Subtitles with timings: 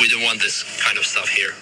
[0.00, 1.52] we don't want this kind of stuff here.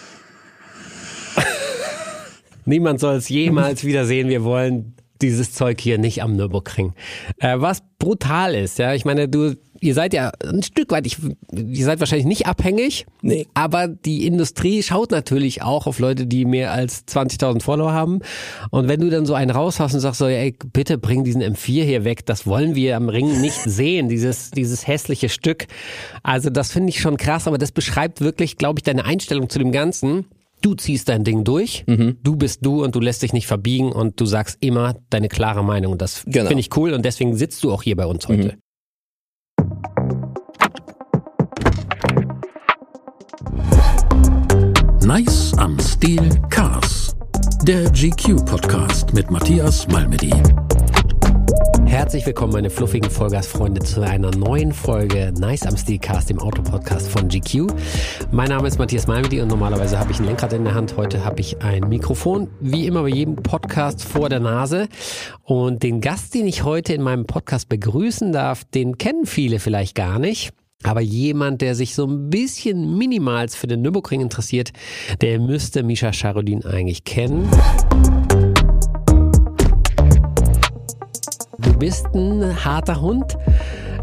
[2.65, 4.29] Niemand soll es jemals wiedersehen.
[4.29, 6.95] Wir wollen dieses Zeug hier nicht am Nürburgring.
[7.39, 8.95] Äh, was brutal ist, ja.
[8.95, 11.19] Ich meine, du, ihr seid ja ein Stück weit, ich,
[11.53, 13.07] ihr seid wahrscheinlich nicht abhängig.
[13.23, 13.47] Nee.
[13.55, 18.21] Aber die Industrie schaut natürlich auch auf Leute, die mehr als 20.000 Follower haben.
[18.71, 21.85] Und wenn du dann so einen raushaust und sagst so, ey, bitte bring diesen M4
[21.85, 25.67] hier weg, das wollen wir am Ring nicht sehen, dieses, dieses hässliche Stück.
[26.23, 29.59] Also das finde ich schon krass, aber das beschreibt wirklich, glaube ich, deine Einstellung zu
[29.59, 30.27] dem Ganzen.
[30.61, 34.21] Du ziehst dein Ding durch, du bist du und du lässt dich nicht verbiegen und
[34.21, 35.93] du sagst immer deine klare Meinung.
[35.93, 36.47] Und das Genau.
[36.49, 38.59] finde ich cool und deswegen sitzt du auch hier bei uns heute.
[45.05, 47.15] Nice am Stil Cars.
[47.63, 50.33] Der GQ Podcast mit Matthias Malmedy.
[51.89, 57.29] Herzlich willkommen, meine fluffigen Vollgasfreunde, zu einer neuen Folge Nice am Steelcast, dem Autopodcast von
[57.29, 57.73] GQ.
[58.31, 60.99] Mein Name ist Matthias Malmedy und normalerweise habe ich ein Lenkrad in der Hand.
[60.99, 64.89] Heute habe ich ein Mikrofon, wie immer bei jedem Podcast vor der Nase.
[65.45, 69.95] Und den Gast, den ich heute in meinem Podcast begrüßen darf, den kennen viele vielleicht
[69.95, 70.51] gar nicht.
[70.83, 74.73] Aber jemand, der sich so ein bisschen minimals für den Nürburgring interessiert,
[75.23, 77.49] der müsste Misha Charudin eigentlich kennen.
[81.61, 83.37] Du bist ein harter Hund,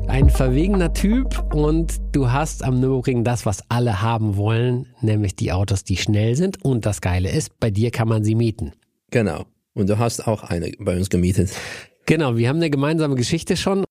[0.08, 5.54] ein verwegener Typ und du hast am Nürburgring das, was alle haben wollen, nämlich die
[5.54, 6.66] Autos, die schnell sind.
[6.66, 8.74] Und das Geile ist, bei dir kann man sie mieten.
[9.10, 9.46] Genau.
[9.74, 11.52] Und du hast auch eine bei uns gemietet.
[12.06, 13.86] Genau, wir haben eine gemeinsame Geschichte schon.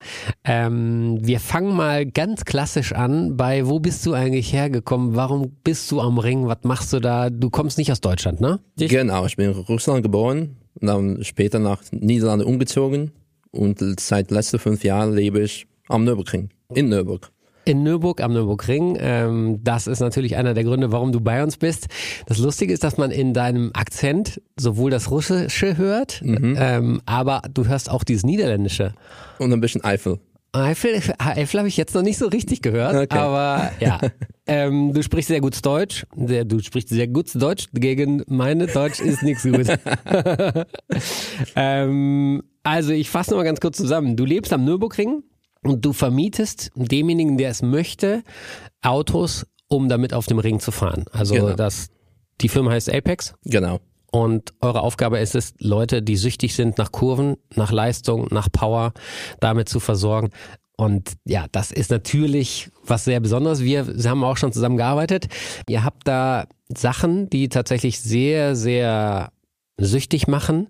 [0.45, 5.17] Ähm, wir fangen mal ganz klassisch an bei, wo bist du eigentlich hergekommen?
[5.17, 6.47] Warum bist du am Ring?
[6.47, 7.31] Was machst du da?
[7.31, 8.61] Du kommst nicht aus Deutschland, ne?
[8.77, 13.11] Genau, ich bin in Russland geboren und dann später nach Niederlande umgezogen
[13.55, 17.31] und seit letzten fünf Jahren lebe ich am Nürburgring, in Nürburg.
[17.67, 18.99] In Nürburg am Nürburgring.
[19.01, 21.87] Ähm, das ist natürlich einer der Gründe, warum du bei uns bist.
[22.27, 27.67] Das Lustige ist, dass man in deinem Akzent sowohl das Russische hört, ähm, aber du
[27.67, 28.93] hörst auch dieses Niederländische.
[29.39, 30.19] Und ein bisschen Eifel.
[30.55, 33.19] Eifel, Eifel habe ich jetzt noch nicht so richtig gehört, Okay.
[33.19, 34.01] aber ja.
[34.47, 36.05] Ähm, du sprichst sehr gut Deutsch.
[36.15, 37.69] Du sprichst sehr gut Deutsch.
[37.73, 39.67] Gegen meine Deutsch ist nichts gut.
[41.57, 44.17] ähm, also ich fasse noch mal ganz kurz zusammen.
[44.17, 45.23] Du lebst am Nürburgring
[45.63, 48.23] und du vermietest demjenigen, der es möchte,
[48.83, 51.07] Autos, um damit auf dem Ring zu fahren.
[51.13, 51.55] Also Genau.
[51.55, 51.89] das,
[52.43, 53.35] die Firma heißt Apex.
[53.45, 53.81] Genau.
[54.15, 58.93] Und eure Aufgabe ist es, Leute, die süchtig sind nach Kurven, nach Leistung, nach Power,
[59.41, 60.31] damit zu versorgen.
[60.77, 63.65] Und ja, das ist natürlich was sehr Besonderes.
[63.65, 65.27] Wir haben auch schon zusammen gearbeitet.
[65.69, 69.33] Ihr habt da Sachen, die tatsächlich sehr, sehr
[69.79, 70.69] süchtig machen.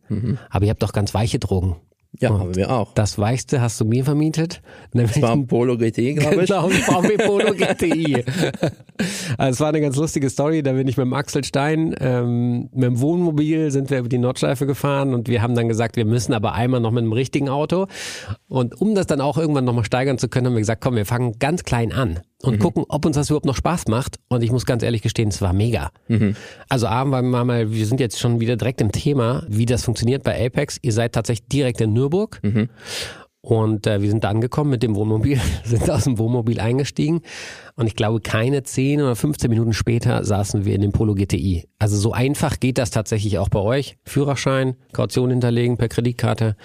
[0.48, 1.76] Aber ihr habt doch ganz weiche Drogen.
[2.20, 2.94] Ja, Und haben wir auch.
[2.94, 4.62] Das Weichste hast du mir vermietet.
[4.92, 6.48] Nämlich Das war ein Polo GT, glaube ich.
[6.48, 8.24] Genau, ein VW Polo GTI.
[9.36, 10.62] also es war eine ganz lustige Story.
[10.62, 14.18] Da bin ich mit dem Axel Stein, ähm, mit dem Wohnmobil sind wir über die
[14.18, 17.48] Nordschleife gefahren und wir haben dann gesagt, wir müssen aber einmal noch mit einem richtigen
[17.48, 17.86] Auto.
[18.48, 21.06] Und um das dann auch irgendwann nochmal steigern zu können, haben wir gesagt, komm, wir
[21.06, 24.18] fangen ganz klein an und gucken, ob uns das überhaupt noch Spaß macht.
[24.28, 25.90] Und ich muss ganz ehrlich gestehen, es war mega.
[26.68, 29.82] Also A, weil wir mal, wir sind jetzt schon wieder direkt im Thema, wie das
[29.84, 30.78] funktioniert bei Apex.
[30.82, 32.40] Ihr seid tatsächlich direkt in Nürburg.
[33.40, 37.20] Und äh, wir sind da angekommen mit dem Wohnmobil, sind aus dem Wohnmobil eingestiegen
[37.76, 41.68] und ich glaube keine 10 oder 15 Minuten später saßen wir in dem Polo GTI.
[41.78, 43.98] Also so einfach geht das tatsächlich auch bei euch.
[44.04, 46.56] Führerschein, Kaution hinterlegen per Kreditkarte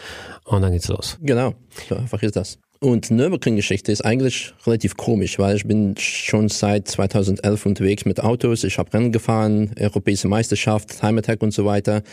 [0.45, 1.17] und dann geht's los.
[1.21, 1.53] Genau,
[1.89, 2.59] so einfach ist das.
[2.79, 8.63] Und Nürburgring-Geschichte ist eigentlich relativ komisch, weil ich bin schon seit 2011 unterwegs mit Autos.
[8.63, 12.03] Ich habe Rennen gefahren, Europäische Meisterschaft, Time Attack und so weiter.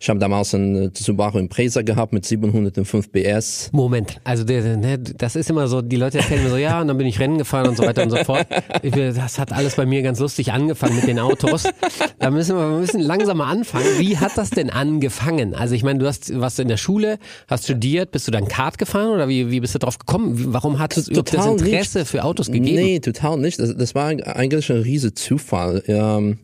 [0.00, 3.70] Ich habe damals einen Subaru Impreza gehabt mit 705 PS.
[3.72, 6.96] Moment, also ne, das ist immer so, die Leute erzählen mir so, ja, und dann
[6.96, 8.46] bin ich Rennen gefahren und so weiter und so fort.
[8.82, 11.64] Das hat alles bei mir ganz lustig angefangen mit den Autos.
[12.18, 13.86] Da müssen wir, wir müssen langsamer anfangen.
[13.98, 15.54] Wie hat das denn angefangen?
[15.54, 18.78] Also ich meine, du hast was in der Schule, hast studiert, bist du dann Kart
[18.78, 20.52] gefahren oder wie, wie bist du drauf gekommen?
[20.52, 22.76] Warum hat es überhaupt das Interesse für Autos gegeben?
[22.76, 23.58] Nee, total nicht.
[23.58, 25.82] Das, das war eigentlich ein riesen Zufall.
[25.86, 26.38] Ähm,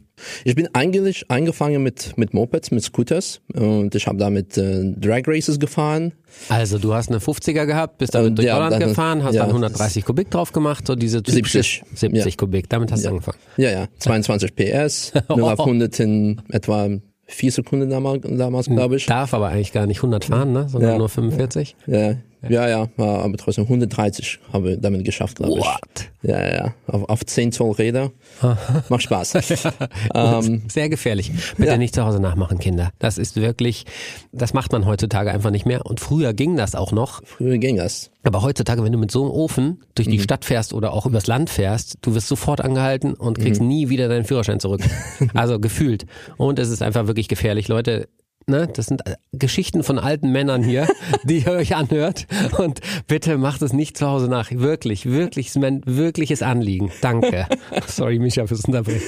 [0.45, 5.23] ich bin eigentlich angefangen mit, mit Mopeds, mit Scooters und ich habe damit äh, Drag
[5.27, 6.13] Races gefahren.
[6.49, 9.35] Also du hast eine 50er gehabt, bist damit Und durch ja, Holland dann- gefahren, hast
[9.35, 12.37] ja, dann 130 Kubik drauf gemacht, so diese typische 70, 70 ja.
[12.37, 13.39] Kubik, damit hast du angefangen.
[13.57, 16.89] Ja, ja, 22 PS, 0 auf 100 in etwa
[17.27, 19.07] vier Sekunden damals, damals glaube ich.
[19.07, 20.69] Darf aber eigentlich gar nicht 100 fahren, ne?
[20.69, 21.77] sondern nur 45.
[21.87, 22.17] Ja,
[22.49, 25.59] Ja, ja, aber trotzdem 130 habe ich damit geschafft, glaube ich.
[25.65, 26.11] What?
[26.23, 28.11] Ja, ja, auf, auf 10 Zoll Räder.
[28.89, 29.35] Macht Spaß.
[30.15, 31.33] Ähm, Sehr gefährlich.
[31.57, 31.77] Bitte ja.
[31.77, 32.91] nicht zu Hause nachmachen, Kinder.
[32.99, 33.85] Das ist wirklich,
[34.33, 35.85] das macht man heutzutage einfach nicht mehr.
[35.87, 37.23] Und früher ging das auch noch.
[37.25, 38.11] Früher ging das.
[38.23, 40.13] Aber heutzutage, wenn du mit so einem Ofen durch Mhm.
[40.13, 43.69] die Stadt fährst oder auch übers Land fährst, du wirst sofort angehalten und kriegst Mhm.
[43.69, 44.81] nie wieder deinen Führerschein zurück.
[45.35, 46.07] also gefühlt.
[46.37, 47.69] Und es ist einfach wirklich gefährlich.
[47.69, 48.09] Leute,
[48.47, 50.87] ne, das sind äh, Geschichten von alten Männern hier,
[51.25, 52.27] die ihr euch anhört.
[52.59, 54.51] Und bitte macht es nicht zu Hause nach.
[54.53, 56.91] Wirklich, wirklich, ist mein wirkliches Anliegen.
[57.01, 57.47] Danke.
[57.87, 59.03] Sorry, Micha, fürs Unterbrechen.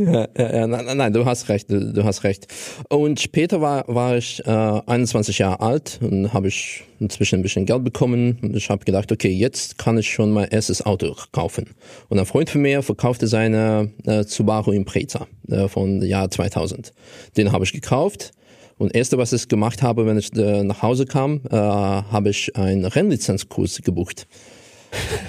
[0.00, 2.46] Ja, ja, ja, nein, nein, nein, du hast recht, du, du hast recht.
[2.88, 7.66] Und später war, war ich äh, 21 Jahre alt und habe ich inzwischen ein bisschen
[7.66, 11.74] Geld bekommen und ich habe gedacht, okay, jetzt kann ich schon mein erstes Auto kaufen.
[12.08, 16.92] Und ein Freund von mir verkaufte seine äh, Subaru Impreza äh, von Jahr 2000.
[17.36, 18.32] Den habe ich gekauft.
[18.78, 22.54] Und erste, was ich gemacht habe, wenn ich äh, nach Hause kam, äh, habe ich
[22.56, 24.26] einen Rennlizenzkurs gebucht.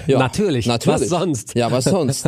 [0.06, 0.66] Ja, Natürlich.
[0.66, 1.54] Was sonst?
[1.54, 2.26] Ja, was sonst?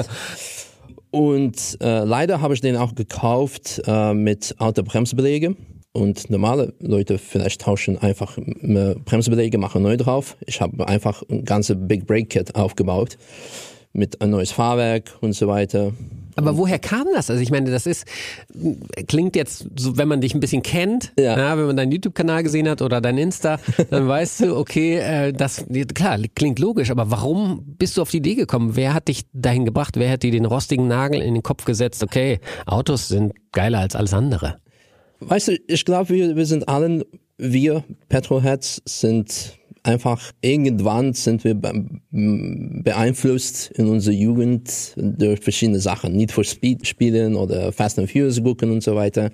[1.10, 5.56] Und äh, leider habe ich den auch gekauft äh, mit alter Bremsbeläge.
[5.92, 10.36] Und normale Leute vielleicht tauschen einfach äh, Bremsbeläge, machen neu drauf.
[10.46, 13.18] Ich habe einfach ein ganze Big Brake Kit aufgebaut
[13.92, 15.92] mit ein neues Fahrwerk und so weiter.
[16.36, 17.30] Aber woher kam das?
[17.30, 18.06] Also ich meine, das ist
[19.08, 21.38] klingt jetzt so, wenn man dich ein bisschen kennt, Ja.
[21.38, 21.58] ja.
[21.58, 23.58] wenn man deinen YouTube-Kanal gesehen hat oder dein Insta,
[23.90, 25.64] dann weißt du, okay, äh, das
[25.94, 26.90] klar klingt logisch.
[26.90, 28.76] Aber warum bist du auf die Idee gekommen?
[28.76, 29.94] Wer hat dich dahin gebracht?
[29.96, 32.02] Wer hat dir den rostigen Nagel in den Kopf gesetzt?
[32.02, 34.56] Okay, Autos sind geiler als alles andere.
[35.20, 37.04] Weißt du, ich glaube, wir, wir sind allen,
[37.38, 41.72] wir Petrolheads sind einfach, irgendwann sind wir be
[42.10, 46.14] beeinflusst in unserer Jugend durch verschiedene Sachen.
[46.14, 49.30] Need for Speed spielen oder Fast and Furious gucken und so weiter.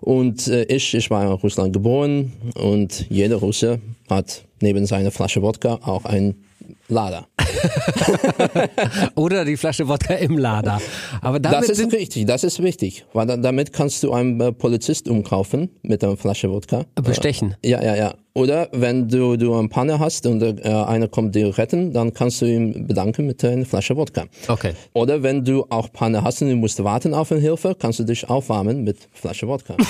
[0.00, 5.42] Und äh, ich, ich war in Russland geboren und jeder Russe hat neben seiner Flasche
[5.42, 6.44] Wodka auch einen
[6.88, 7.26] Lader.
[9.14, 10.80] Oder die Flasche Wodka im Lader.
[11.20, 14.52] Aber damit Das ist richtig, das ist wichtig, weil da, damit kannst du einen äh,
[14.52, 16.84] Polizist umkaufen mit einer Flasche Wodka.
[16.94, 17.56] bestechen.
[17.64, 18.14] Ja, ja, ja.
[18.34, 22.40] Oder wenn du, du eine Panne hast und äh, einer kommt dir retten, dann kannst
[22.40, 24.26] du ihn bedanken mit einer Flasche Wodka.
[24.46, 24.74] Okay.
[24.92, 28.04] Oder wenn du auch Panne hast und du musst warten auf eine Hilfe, kannst du
[28.04, 29.76] dich aufwärmen mit Flasche Wodka.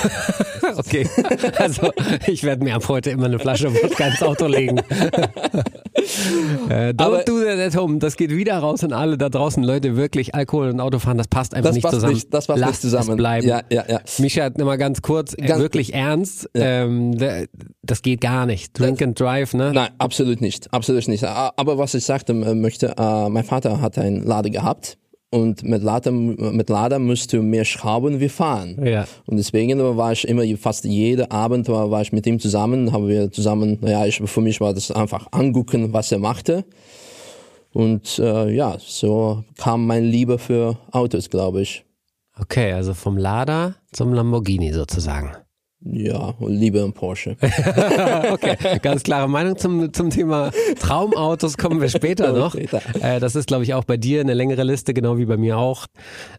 [0.76, 1.09] Okay.
[1.56, 1.91] Also
[2.26, 4.78] ich werde mir ab heute immer eine Flasche Wodka ins Auto legen.
[6.69, 7.99] äh, don't Aber- do that at home.
[7.99, 9.62] Das geht wieder raus an alle da draußen.
[9.62, 12.14] Leute, wirklich Alkohol und Autofahren, das passt einfach Das nicht passt zusammen.
[12.14, 13.10] nicht, das passt Lasst nicht zusammen.
[13.10, 13.46] Es bleiben.
[13.49, 14.44] Ja, ja, ja.
[14.44, 16.49] Hat immer ganz kurz, äh, Ganz- wirklich ernst.
[16.55, 17.44] Ähm, da-
[17.82, 18.78] das geht gar nicht.
[18.78, 19.72] Drink and drive, ne?
[19.75, 21.25] Nein, absolut nicht, absolut nicht.
[21.25, 24.99] Aber was ich sagte äh, möchte, äh, mein Vater hat einen Lader gehabt
[25.31, 28.83] und mit Lader, mit Lader musst du mehr schrauben wie fahren.
[28.85, 29.07] Ja.
[29.27, 33.09] Und deswegen war ich immer, fast jeden Abend war, war ich mit ihm zusammen, haben
[33.09, 36.65] wir zusammen, naja, ich, für mich war das einfach angucken, was er machte.
[37.73, 41.85] Und äh, ja, so kam mein Liebe für Autos, glaube ich.
[42.41, 45.33] Okay, also vom Lada zum Lamborghini sozusagen.
[45.81, 47.37] Ja, und Liebe im Porsche.
[48.31, 52.55] Okay, ganz klare Meinung zum, zum Thema Traumautos kommen wir später noch.
[52.55, 55.57] Äh, das ist, glaube ich, auch bei dir eine längere Liste, genau wie bei mir
[55.57, 55.87] auch.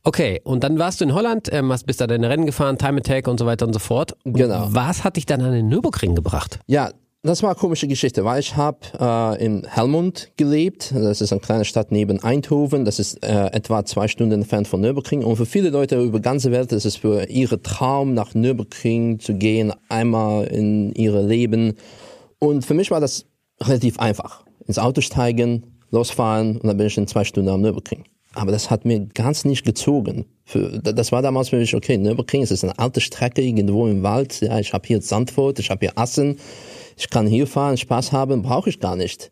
[0.04, 3.00] Okay, und dann warst du in Holland, ähm, hast bist da deine Rennen gefahren, Time
[3.00, 4.16] Attack und so weiter und so fort.
[4.26, 4.68] Genau.
[4.70, 6.60] Was hat dich dann an den Nürburgring gebracht?
[6.68, 10.94] Ja, das war eine komische Geschichte, weil ich habe äh, in Helmond gelebt.
[10.96, 12.86] Das ist eine kleine Stadt neben Eindhoven.
[12.86, 15.24] Das ist äh, etwa zwei Stunden entfernt von Nürburgring.
[15.26, 19.34] Und für viele Leute über ganze Welt ist es für ihre Traum, nach Nürburgring zu
[19.34, 21.74] gehen, einmal in ihre Leben.
[22.40, 23.26] Und für mich war das
[23.62, 24.46] relativ einfach.
[24.66, 28.06] Ins Auto steigen, losfahren und dann bin ich in zwei Stunden am Nürburgring.
[28.36, 30.26] Aber das hat mir ganz nicht gezogen.
[30.46, 34.04] Für, das war damals für mich, okay, Nürburgring, es ist eine alte Strecke irgendwo im
[34.04, 34.42] Wald.
[34.42, 36.38] Ja, ich habe hier Sandfurt, ich habe hier Assen.
[36.98, 39.32] Ich kann hier fahren, Spaß haben, brauche ich gar nicht.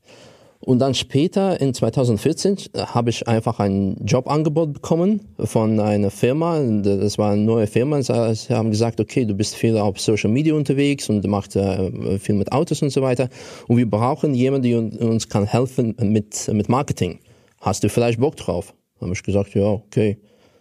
[0.60, 6.60] Und dann später, in 2014, äh, habe ich einfach ein Jobangebot bekommen von einer Firma.
[6.60, 8.02] Das war eine neue Firma.
[8.02, 12.36] Sie haben gesagt, okay, du bist viel auf Social Media unterwegs und machst äh, viel
[12.36, 13.30] mit Autos und so weiter.
[13.68, 17.20] Und wir brauchen jemanden, der uns kann helfen mit, mit Marketing.
[17.62, 18.74] Hast du vielleicht Bock drauf?
[19.02, 20.18] Habe ich gesagt, ja, okay.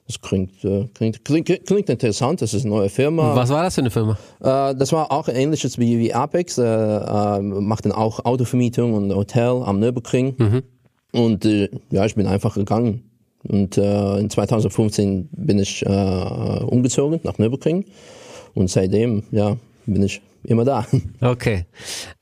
[0.06, 2.40] Das klingt, äh, klingt, klingt, klingt interessant.
[2.40, 3.34] Das ist eine neue Firma.
[3.34, 4.16] Was war das für eine Firma?
[4.40, 9.62] Äh, das war auch ähnliches wie, wie Apex, äh, äh, machten auch Autovermietung und Hotel
[9.64, 10.62] am Nürburgring.
[11.12, 13.02] Und äh, ja, ich bin einfach gegangen.
[13.42, 17.84] Und äh, in 2015 bin ich äh, umgezogen nach Nürburgring.
[18.54, 20.86] Und seitdem, ja, bin ich immer da.
[21.20, 21.66] Okay.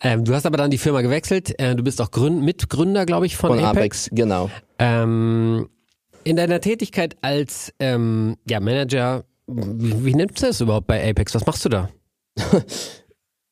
[0.00, 1.58] Ähm, du hast aber dann die Firma gewechselt.
[1.58, 4.06] Äh, du bist auch Gründ Mitgründer, glaube ich, von, Von Apex.
[4.06, 4.50] Apex, genau.
[4.78, 5.68] Ähm,
[6.24, 11.34] in deiner Tätigkeit als ähm, ja, Manager, wie, wie nimmst du das überhaupt bei Apex?
[11.34, 11.88] Was machst du da?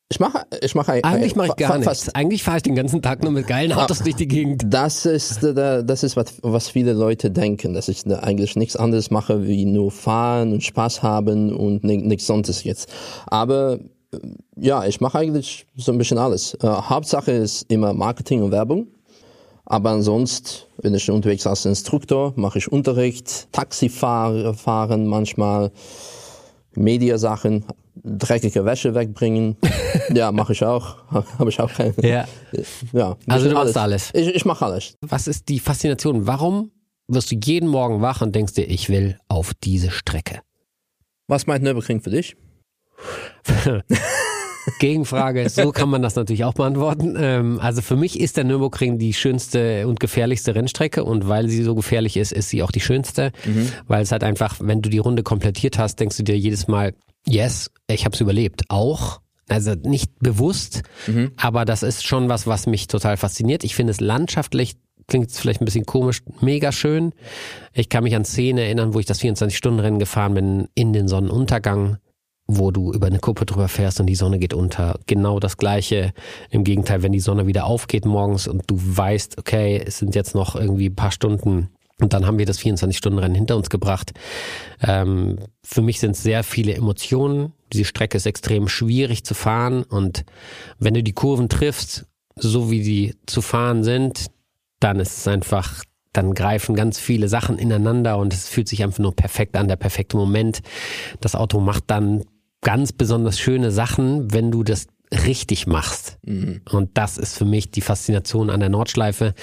[0.09, 2.13] Ich mache, ich mache Eigentlich mache ich gar nichts.
[2.13, 4.61] Eigentlich fahre ich den ganzen Tag nur mit geilen Autos durch die Gegend.
[4.67, 9.09] Das ist, äh, das ist was, was viele Leute denken, dass ich eigentlich nichts anderes
[9.09, 12.93] mache, wie nur fahren und Spaß haben und ni- nichts sonst jetzt.
[13.25, 13.79] Aber
[14.13, 14.17] äh,
[14.55, 16.53] ja, ich mache eigentlich so ein bisschen alles.
[16.61, 18.89] Äh, Hauptsache ist immer Marketing und Werbung.
[19.65, 25.71] Aber ansonsten bin ich unterwegs als Instruktor, mache ich Unterricht, Taxifahren fahren manchmal,
[26.75, 27.65] Mediasachen,
[28.03, 29.57] dreckige Wäsche wegbringen.
[30.13, 30.97] ja, mache ich auch.
[31.39, 31.93] Habe ich auch keine.
[32.01, 32.27] Ja.
[32.91, 34.09] Ja, Also du machst alles.
[34.13, 34.95] Ich, ich mache alles.
[35.01, 36.27] Was ist die Faszination?
[36.27, 36.71] Warum
[37.07, 40.41] wirst du jeden Morgen wach und denkst dir, ich will auf diese Strecke?
[41.27, 42.35] Was meint Nürburgring für dich?
[44.79, 47.15] Gegenfrage, so kann man das natürlich auch beantworten.
[47.17, 51.63] Ähm, also für mich ist der Nürburgring die schönste und gefährlichste Rennstrecke und weil sie
[51.63, 53.31] so gefährlich ist, ist sie auch die schönste,
[53.87, 56.93] weil es halt einfach, wenn du die Runde komplettiert hast, denkst du dir jedes Mal,
[57.27, 58.63] yes, ich habe es überlebt.
[58.69, 60.83] Auch, also nicht bewusst,
[61.37, 63.63] aber das ist schon was, was mich total fasziniert.
[63.63, 64.75] Ich finde es landschaftlich
[65.07, 67.11] klingt vielleicht ein bisschen komisch, mega schön.
[67.73, 71.97] Ich kann mich an Szenen erinnern, wo ich das 24-Stunden-Rennen gefahren bin, in den Sonnenuntergang,
[72.57, 74.99] wo du über eine Kuppe drüber fährst und die Sonne geht unter.
[75.05, 76.13] Genau das Gleiche.
[76.49, 80.35] Im Gegenteil, wenn die Sonne wieder aufgeht morgens und du weißt, okay, es sind jetzt
[80.35, 81.69] noch irgendwie ein paar Stunden
[81.99, 84.13] und dann haben wir das 24-Stunden-Rennen hinter uns gebracht.
[84.81, 87.53] Ähm, für mich sind es sehr viele Emotionen.
[87.71, 90.25] Diese Strecke ist extrem schwierig zu fahren und
[90.79, 92.05] wenn du die Kurven triffst,
[92.35, 94.27] so wie die zu fahren sind,
[94.79, 95.83] dann ist es einfach,
[96.13, 99.75] dann greifen ganz viele Sachen ineinander und es fühlt sich einfach nur perfekt an, der
[99.75, 100.61] perfekte Moment.
[101.21, 102.23] Das Auto macht dann
[102.63, 106.17] ganz besonders schöne Sachen, wenn du das richtig machst.
[106.25, 109.33] Und das ist für mich die Faszination an der Nordschleife,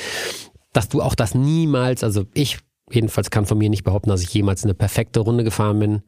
[0.73, 2.59] dass du auch das niemals, also ich
[2.91, 6.03] jedenfalls kann von mir nicht behaupten, dass ich jemals eine perfekte Runde gefahren bin.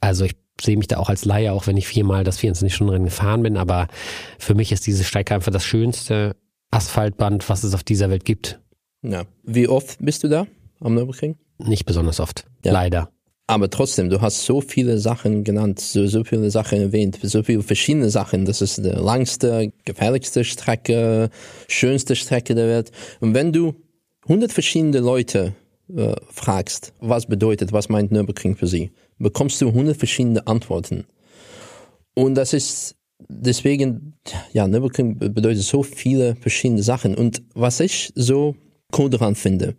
[0.00, 3.42] Also ich sehe mich da auch als Laie, auch wenn ich viermal das 24-Stunden-Rennen gefahren
[3.42, 3.88] bin, aber
[4.38, 6.36] für mich ist diese Strecke einfach das schönste
[6.70, 8.60] Asphaltband, was es auf dieser Welt gibt.
[9.02, 9.24] Ja.
[9.44, 10.46] Wie oft bist du da
[10.80, 11.36] am Nürburgring?
[11.58, 12.46] Nicht besonders oft.
[12.64, 12.72] Ja.
[12.72, 13.10] Leider.
[13.48, 17.62] Aber trotzdem, du hast so viele Sachen genannt, so, so viele Sachen erwähnt, so viele
[17.62, 18.44] verschiedene Sachen.
[18.44, 21.30] Das ist die langste, gefährlichste Strecke,
[21.68, 22.90] schönste Strecke der Welt.
[23.20, 23.74] Und wenn du
[24.24, 25.54] 100 verschiedene Leute
[25.96, 31.04] äh, fragst, was bedeutet, was meint Nürburgring für sie, bekommst du 100 verschiedene Antworten.
[32.14, 32.96] Und das ist
[33.28, 34.14] deswegen,
[34.52, 37.14] ja, Nürburgring be- bedeutet so viele verschiedene Sachen.
[37.14, 38.56] Und was ich so
[38.98, 39.76] cool daran finde,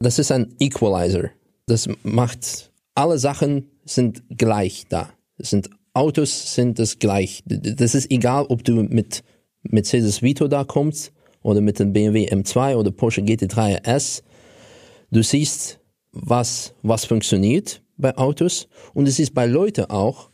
[0.00, 1.30] das ist ein Equalizer.
[1.66, 5.10] Das macht, alle Sachen sind gleich da.
[5.38, 7.42] Sind Autos sind das gleich.
[7.46, 9.22] Das ist egal, ob du mit
[9.62, 14.22] Mercedes Vito da kommst oder mit dem BMW M2 oder Porsche GT3 RS.
[15.10, 15.78] Du siehst,
[16.12, 20.30] was, was funktioniert bei Autos und es ist bei Leuten auch,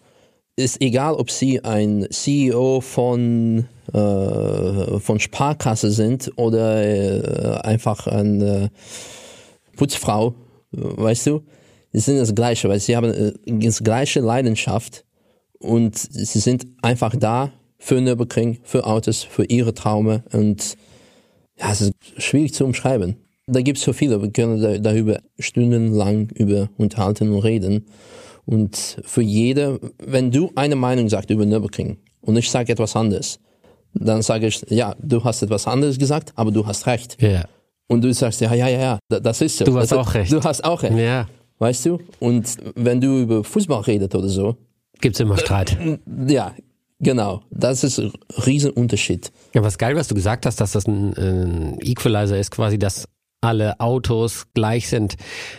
[0.57, 8.71] ist egal, ob sie ein CEO von, äh, von Sparkasse sind oder äh, einfach eine
[9.77, 10.35] Putzfrau,
[10.73, 11.43] äh, weißt du,
[11.93, 15.05] sie sind das Gleiche, weil sie haben äh, das gleiche Leidenschaft
[15.59, 20.77] und sie sind einfach da für Nürburgring, für Autos, für ihre Traume und
[21.59, 23.17] ja, es ist schwierig zu umschreiben.
[23.47, 27.87] Da gibt es so viele, wir können da, darüber stundenlang über unterhalten und reden.
[28.47, 33.39] Und für jede, wenn du eine Meinung sagst über Nürburgring und ich sage etwas anderes,
[33.93, 37.17] dann sage ich, ja, du hast etwas anderes gesagt, aber du hast recht.
[37.21, 37.45] Ja.
[37.89, 39.65] Und du sagst, ja, ja, ja, ja, da- das ist so.
[39.65, 40.33] Du hast das, auch recht.
[40.33, 40.97] Du hast auch recht.
[40.97, 41.29] Ja.
[41.61, 41.99] Weißt du?
[42.19, 44.57] Und wenn du über Fußball redet oder so,
[45.01, 45.79] Gibt's immer Streit.
[46.27, 46.55] ja,
[46.99, 47.43] genau.
[47.51, 48.13] Das ist ein
[48.45, 49.31] Riesenunterschied.
[49.55, 53.09] Ja, was geil, was du gesagt hast, dass das ein, ein Equalizer ist, quasi, dass
[53.43, 55.17] alle Autos gleich sind.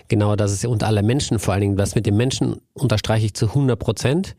[0.07, 1.77] Genau, das ist, und alle Menschen vor allen Dingen.
[1.77, 4.35] Das mit den Menschen unterstreiche ich zu 100 Prozent,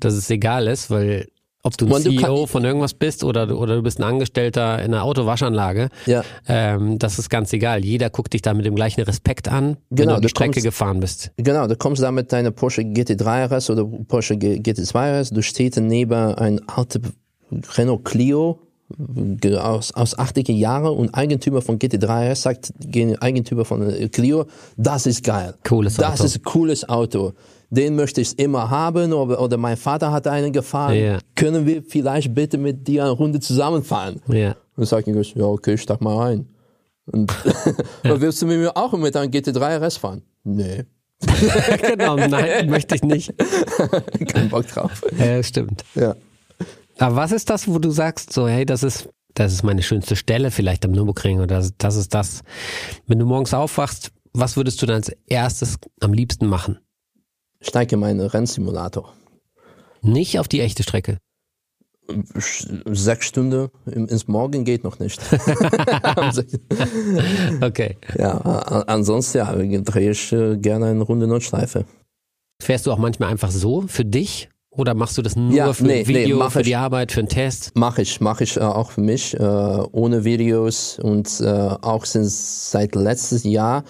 [0.00, 1.28] dass es egal ist, weil
[1.66, 4.78] ob du ein du CEO von irgendwas bist oder, du- oder du bist ein Angestellter
[4.82, 6.22] in einer Autowaschanlage, Ja.
[6.48, 7.84] ähm, das ist ganz egal.
[7.84, 10.64] Jeder guckt dich da mit dem gleichen Respekt an, wenn Genau, du die Strecke kommst-
[10.64, 11.32] gefahren bist.
[11.36, 15.42] Genau, du kommst da mit deiner Porsche GT3 RS oder Porsche G- GT2 RS, du
[15.42, 17.00] stehst neben ein alter
[17.76, 18.60] Renault Clio
[19.58, 24.46] aus, aus 80er Jahren und Eigentümer von GT3 RS sagt gen- Eigentümer von äh, Clio,
[24.76, 25.54] das ist geil.
[25.66, 26.24] Cooles das Auto.
[26.24, 27.32] ist ein cooles Auto.
[27.70, 30.94] Den möchte ich immer haben oder, oder mein Vater hat einen gefahren.
[30.94, 31.18] Ja.
[31.34, 34.20] Können wir vielleicht bitte mit dir eine Runde zusammenfahren?
[34.28, 34.50] Ja.
[34.50, 36.48] Und dann sag ich, ja, okay, steig mal ein.
[37.06, 37.32] Und
[38.04, 40.22] und willst du mit mir auch mit einem GT3 RS fahren?
[40.44, 40.84] Nee,
[41.82, 43.32] genau, nein, möchte ich nicht.
[44.28, 45.02] kein Bock drauf.
[45.18, 45.84] Ja, stimmt.
[45.94, 46.14] Ja.
[46.98, 50.16] Aber was ist das, wo du sagst, so, hey, das ist, das ist meine schönste
[50.16, 52.42] Stelle vielleicht am Nürburgring oder das, das ist das.
[53.06, 56.78] Wenn du morgens aufwachst, was würdest du dann als erstes am liebsten machen?
[57.66, 59.12] Steige in meinen Rennsimulator.
[60.02, 61.18] Nicht auf die echte Strecke.
[62.38, 65.20] Sechs Stunden ins Morgen geht noch nicht.
[67.60, 67.96] Okay.
[68.16, 68.38] ja,
[68.86, 71.84] ansonsten ja, drehe ich äh, gerne eine Runde Nordschleife.
[72.62, 74.48] Fährst du auch manchmal einfach so für dich?
[74.70, 76.66] Oder machst du das nur Ja, für nee, ein Video, nee, für ich.
[76.66, 77.72] die Arbeit, für einen Test?
[77.74, 83.44] Mache ich, mache ich äh, auch für mich, äh, ohne Videos und auch seit letztes
[83.44, 83.84] Jahr.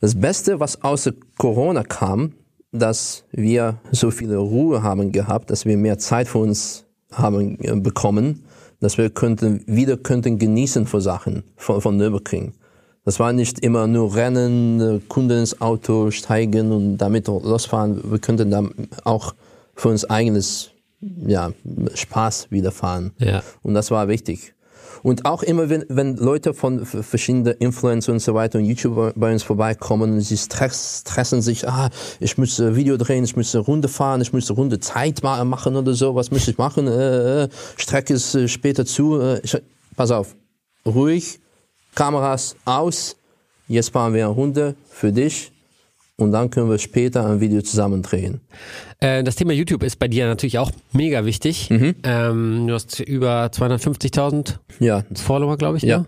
[0.00, 2.34] Das Beste, was außer Corona kam,
[2.78, 7.74] dass wir so viele Ruhe haben gehabt, dass wir mehr Zeit für uns haben äh,
[7.76, 8.44] bekommen,
[8.80, 12.54] dass wir könnten, wieder könnten genießen für Sachen von, von Nürburgring.
[13.04, 18.10] Das war nicht immer nur Rennen, äh, Kunden ins Auto steigen und damit losfahren.
[18.10, 18.72] Wir könnten dann
[19.04, 19.34] auch
[19.74, 21.52] für uns eigenes ja,
[21.94, 23.12] Spaß widerfahren.
[23.18, 23.42] Ja.
[23.62, 24.55] Und das war wichtig.
[25.02, 29.32] Und auch immer, wenn, wenn Leute von verschiedenen Influencer und so weiter und YouTuber bei
[29.32, 33.64] uns vorbeikommen und sie stress, stressen sich, ah, ich muss Video drehen, ich muss eine
[33.64, 36.86] Runde fahren, ich muss eine Runde Zeit ma- machen oder so, was muss ich machen?
[36.86, 39.20] Äh, äh, Strecke ist äh, später zu.
[39.20, 39.56] Äh, ich,
[39.96, 40.34] pass auf,
[40.84, 41.40] ruhig,
[41.94, 43.16] Kameras aus,
[43.68, 45.52] jetzt fahren wir eine Runde für dich
[46.18, 48.40] und dann können wir später ein Video zusammen drehen.
[49.00, 51.68] Äh, das Thema YouTube ist bei dir natürlich auch mega wichtig.
[51.70, 51.94] Mhm.
[52.04, 55.98] Ähm, du hast über 250.000 Ja, Follower, glaube ich, Ja.
[55.98, 56.06] ne?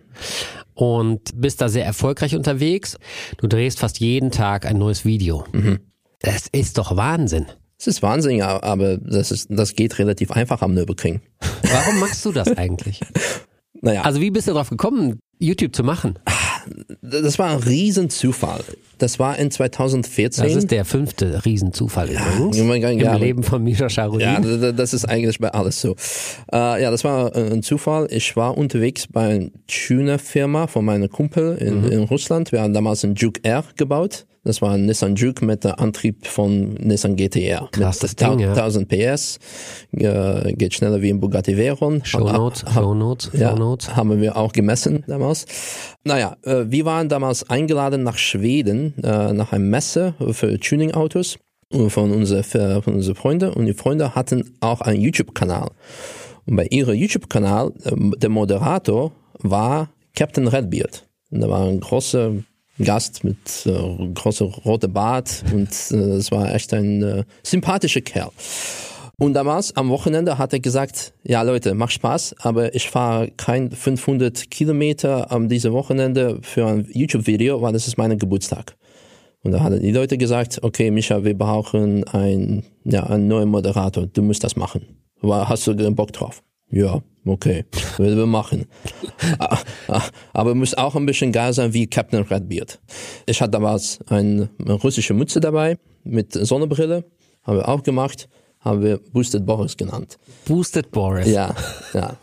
[0.74, 2.98] Und bist da sehr erfolgreich unterwegs.
[3.38, 5.44] Du drehst fast jeden Tag ein neues Video.
[5.52, 5.80] Mhm.
[6.20, 7.46] Das ist doch Wahnsinn.
[7.78, 11.20] es ist Wahnsinn, aber das, ist, das geht relativ einfach am Nürburgring.
[11.62, 13.00] Warum machst du das eigentlich?
[13.82, 16.18] Naja, Also wie bist du darauf gekommen, YouTube zu machen?
[17.02, 18.64] Das war ein Riesenzufall.
[18.98, 20.44] Das war in 2014.
[20.44, 24.26] Das ist der fünfte Riesenzufall übrigens oh mein Gott, im ja, Leben von Misha Sharuddin.
[24.60, 25.94] ja, das ist eigentlich bei alles so.
[26.52, 28.08] Äh, ja, das war äh, ein Zufall.
[28.10, 31.92] Ich war unterwegs bei einer Tuner-Firma von meinem Kumpel in, Mhm.
[31.92, 32.52] in Russland.
[32.52, 34.26] Wir haben damals einen Juke R gebaut.
[34.48, 37.68] Das war ein Nissan Juke mit Antrieb von Nissan GTR.
[37.70, 38.52] Krasses mit Ding, ja.
[38.54, 39.38] 1000 PS.
[39.92, 42.02] Äh, geht schneller wie ein Bugatti Veyron.
[42.04, 43.94] Shownotes, Ha- ha- Shownotes, Ja, Shownotes.
[43.94, 45.44] haben wir auch gemessen damals.
[46.04, 51.38] Naja, äh, wir waren damals eingeladen nach Schweden, äh, nach einer Messe für Tuning-Autos
[51.72, 52.42] äh, von unseren
[52.82, 53.52] von unseren Freunden.
[53.52, 55.68] Und die Freunde hatten auch einen YouTube-Kanal.
[56.46, 61.06] Und bei ihrem YouTube-Kanal, ähm, der Moderator war Captain Redbeard.
[61.30, 62.32] Und da war ein großer
[62.82, 68.30] Gast mit äh, großer roter Bart und äh, es war echt ein äh, sympathischer Kerl.
[69.20, 73.72] Und damals am Wochenende hat er gesagt, ja Leute, macht Spaß, aber ich fahre kein
[73.72, 78.76] 500 Kilometer am diesem Wochenende für ein YouTube-Video, weil das ist mein Geburtstag.
[79.42, 84.07] Und da haben die Leute gesagt, okay Micha, wir brauchen ein, ja, einen neuen Moderator,
[84.07, 84.83] du musst das machen.
[85.22, 86.44] Hast du Bock drauf?
[86.70, 87.64] Ja, okay,
[87.98, 88.66] werden wir machen.
[89.40, 92.78] Ah, ah, Aber muss auch ein bisschen geil sein wie Captain Redbeard.
[93.26, 97.04] Ich hatte damals eine russische Mütze dabei mit Sonnenbrille,
[97.42, 98.28] haben wir auch gemacht,
[98.60, 100.18] haben wir Boosted Boris genannt.
[100.44, 101.28] Boosted Boris.
[101.28, 101.54] Ja,
[101.94, 102.16] ja.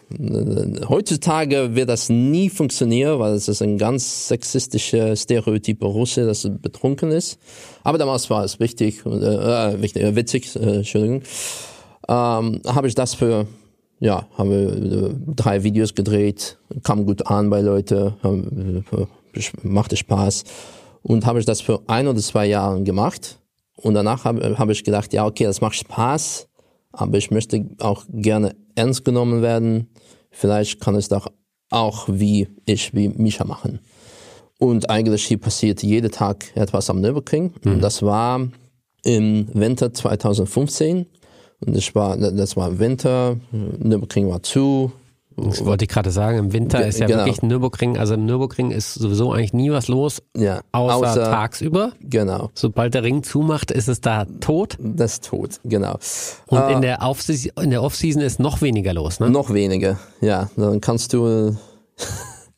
[0.89, 7.11] Heutzutage wird das nie funktionieren, weil es ist ein ganz sexistischer Stereotyp Russe, dass betrunken
[7.11, 7.39] ist.
[7.83, 11.21] Aber damals war es wichtig, äh, äh, wichtig äh, witzig, äh, Entschuldigung.
[12.07, 13.47] Ähm, habe ich das für,
[13.99, 19.05] ja, haben wir äh, drei Videos gedreht, kam gut an bei Leuten, äh,
[19.63, 20.43] machte Spaß.
[21.01, 23.39] Und habe ich das für ein oder zwei Jahre gemacht.
[23.75, 26.47] Und danach habe hab ich gedacht, ja, okay, das macht Spaß,
[26.91, 29.89] aber ich möchte auch gerne ernst genommen werden.
[30.31, 31.27] Vielleicht kann es doch
[31.69, 33.79] auch wie ich, wie Misha machen.
[34.57, 37.53] Und eigentlich hier passiert jeden Tag etwas am Nürburgring.
[37.65, 38.47] Und das war
[39.03, 41.05] im Winter 2015.
[41.65, 44.91] Und das war, das war Winter, Nürburgring war zu.
[45.37, 46.37] Das wollte ich gerade sagen.
[46.37, 47.19] Im Winter ist ja genau.
[47.25, 51.91] wirklich Nürburgring, also im Nürburgring ist sowieso eigentlich nie was los, Ja, außer, außer- tagsüber.
[51.99, 54.77] Genau, Sobald der Ring zumacht, ist es da tot.
[54.79, 55.97] das ist tot, genau.
[56.47, 57.27] Und Äh, in der Off-
[57.61, 59.29] in der Off-Season ist noch weniger los, ne?
[59.29, 60.49] Noch weniger, ja.
[60.55, 61.57] Dann kannst du.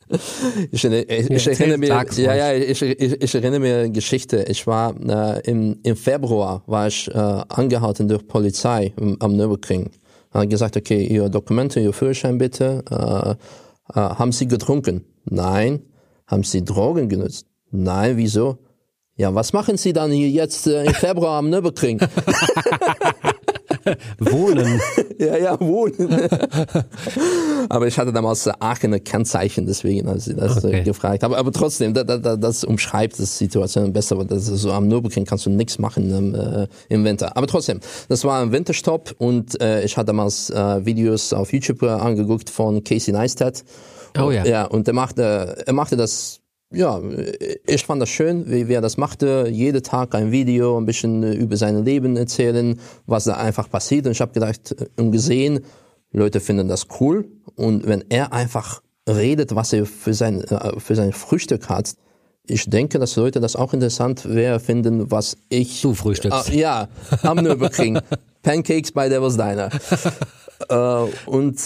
[0.72, 4.44] ich, erinnere- ich, ich erinnere mir, ja, ja, ich, ich, erinnere mir eine Geschichte.
[4.48, 9.90] Ich war äh, im, im Februar war ich äh, angehalten durch Polizei am, am Nürburgring.
[10.30, 12.84] Hat gesagt, okay, Ihre Dokumente, Ihr Führerschein bitte.
[12.90, 13.30] Äh,
[13.98, 15.04] äh, haben Sie getrunken?
[15.24, 15.80] Nein.
[16.26, 17.46] Haben Sie Drogen genutzt?
[17.70, 18.16] Nein.
[18.16, 18.58] Wieso?
[19.16, 22.00] Ja, was machen Sie dann hier jetzt äh, im Februar am Nürburgring?
[24.18, 24.80] Wohnen.
[25.18, 26.08] Ja, ja, wohnen.
[27.68, 30.78] aber ich hatte damals Aachener Kennzeichen, deswegen als ich das Okay.
[30.78, 31.24] äh, gefragt.
[31.24, 34.70] Aber, aber trotzdem, da, da, da, das umschreibt die Situation besser, weil das ist so
[34.70, 37.36] am Nürburgring kannst du nichts machen im, äh, im Winter.
[37.36, 41.82] Aber trotzdem, das war ein Winterstopp und äh, ich hatte damals äh, Videos auf YouTube
[41.82, 43.64] äh, angeguckt von Casey Neistat.
[44.16, 44.44] Oh ja.
[44.44, 47.00] Ja, und er machte, er machte das ja,
[47.66, 49.48] ich fand das schön, wie, wie er das machte.
[49.50, 54.06] Jeden Tag ein Video, ein bisschen äh, über sein Leben erzählen, was da einfach passiert.
[54.06, 55.60] Und ich habe gedacht äh, und gesehen,
[56.12, 60.94] Leute finden das cool und wenn er einfach redet, was er für sein, äh, für
[60.94, 61.94] sein Frühstück hat,
[62.50, 65.82] ich denke, dass Leute das auch interessant wäre finden, was ich.
[65.82, 66.50] Du frühstückst.
[66.50, 66.88] Äh, ja,
[67.22, 68.00] am Nürburgring.
[68.42, 69.70] Pancakes bei Devil's Diner.
[70.68, 71.58] äh, und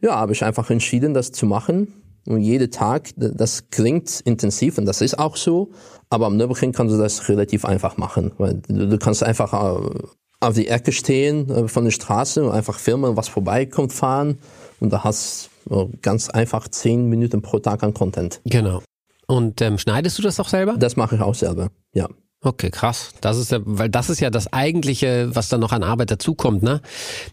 [0.00, 2.03] ja, habe ich einfach entschieden, das zu machen.
[2.26, 5.70] Und jeden Tag, das klingt intensiv und das ist auch so,
[6.08, 8.32] aber am Nürburgring kannst du das relativ einfach machen.
[8.38, 9.98] Weil du, kannst einfach äh,
[10.40, 14.38] auf die Ecke stehen äh, von der Straße und einfach filmen, was vorbeikommt, fahren
[14.80, 18.40] und da hast du ganz einfach zehn Minuten pro Tag an Content.
[18.44, 18.82] Genau.
[19.26, 20.76] Und ähm, schneidest du das auch selber?
[20.76, 22.08] Das mache ich auch selber, ja.
[22.42, 23.14] Okay, krass.
[23.22, 26.62] Das ist ja, weil das ist ja das eigentliche, was dann noch an Arbeit dazukommt,
[26.62, 26.82] ne?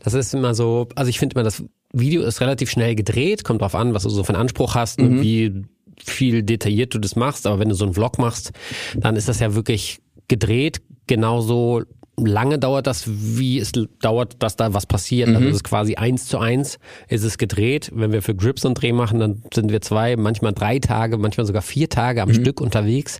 [0.03, 3.61] Das ist immer so, also ich finde immer, das Video ist relativ schnell gedreht, kommt
[3.61, 5.63] drauf an, was du so für einen Anspruch hast und wie
[6.03, 8.51] viel detailliert du das machst, aber wenn du so einen Vlog machst,
[8.95, 11.83] dann ist das ja wirklich gedreht, genauso
[12.17, 15.29] lange dauert das, wie es dauert, dass da was passiert.
[15.29, 16.77] Also es ist quasi eins zu eins,
[17.07, 17.91] ist es gedreht.
[17.93, 21.45] Wenn wir für Grips einen Dreh machen, dann sind wir zwei, manchmal drei Tage, manchmal
[21.45, 23.19] sogar vier Tage am Stück unterwegs,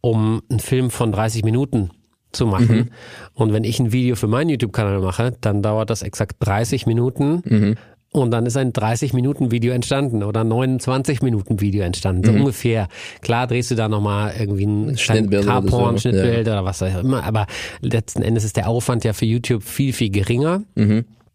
[0.00, 1.90] um einen Film von 30 Minuten
[2.32, 2.90] zu machen.
[3.34, 7.76] Und wenn ich ein Video für meinen YouTube-Kanal mache, dann dauert das exakt 30 Minuten.
[8.14, 12.24] Und dann ist ein 30-Minuten-Video entstanden oder 29-Minuten-Video entstanden.
[12.24, 12.88] So ungefähr.
[13.22, 16.40] Klar drehst du da nochmal irgendwie ein Schnittbild oder so, Carporn, ja.
[16.40, 17.24] Oder was auch immer.
[17.24, 17.46] Aber
[17.80, 20.62] letzten Endes ist der Aufwand ja für YouTube viel, viel geringer.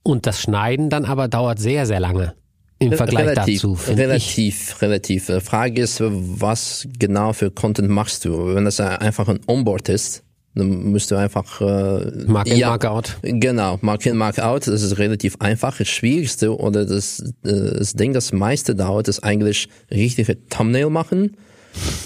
[0.04, 2.36] Und das Schneiden dann aber dauert sehr, sehr lange.
[2.80, 3.76] Im Vergleich relativ, dazu.
[3.76, 4.08] finde ich.
[4.08, 5.26] relativ, relativ.
[5.26, 8.54] Die Frage ist, was genau für Content machst du?
[8.54, 10.24] Wenn das einfach ein Onboard ist,
[10.58, 13.18] dann musst du einfach äh, Mark in, Mark out.
[13.22, 14.68] Genau, Mark in, Mark out.
[14.68, 15.78] Das ist relativ einfach.
[15.78, 21.38] Das Schwierigste oder das, äh, das Ding, das meiste dauert, ist eigentlich richtige Thumbnail machen,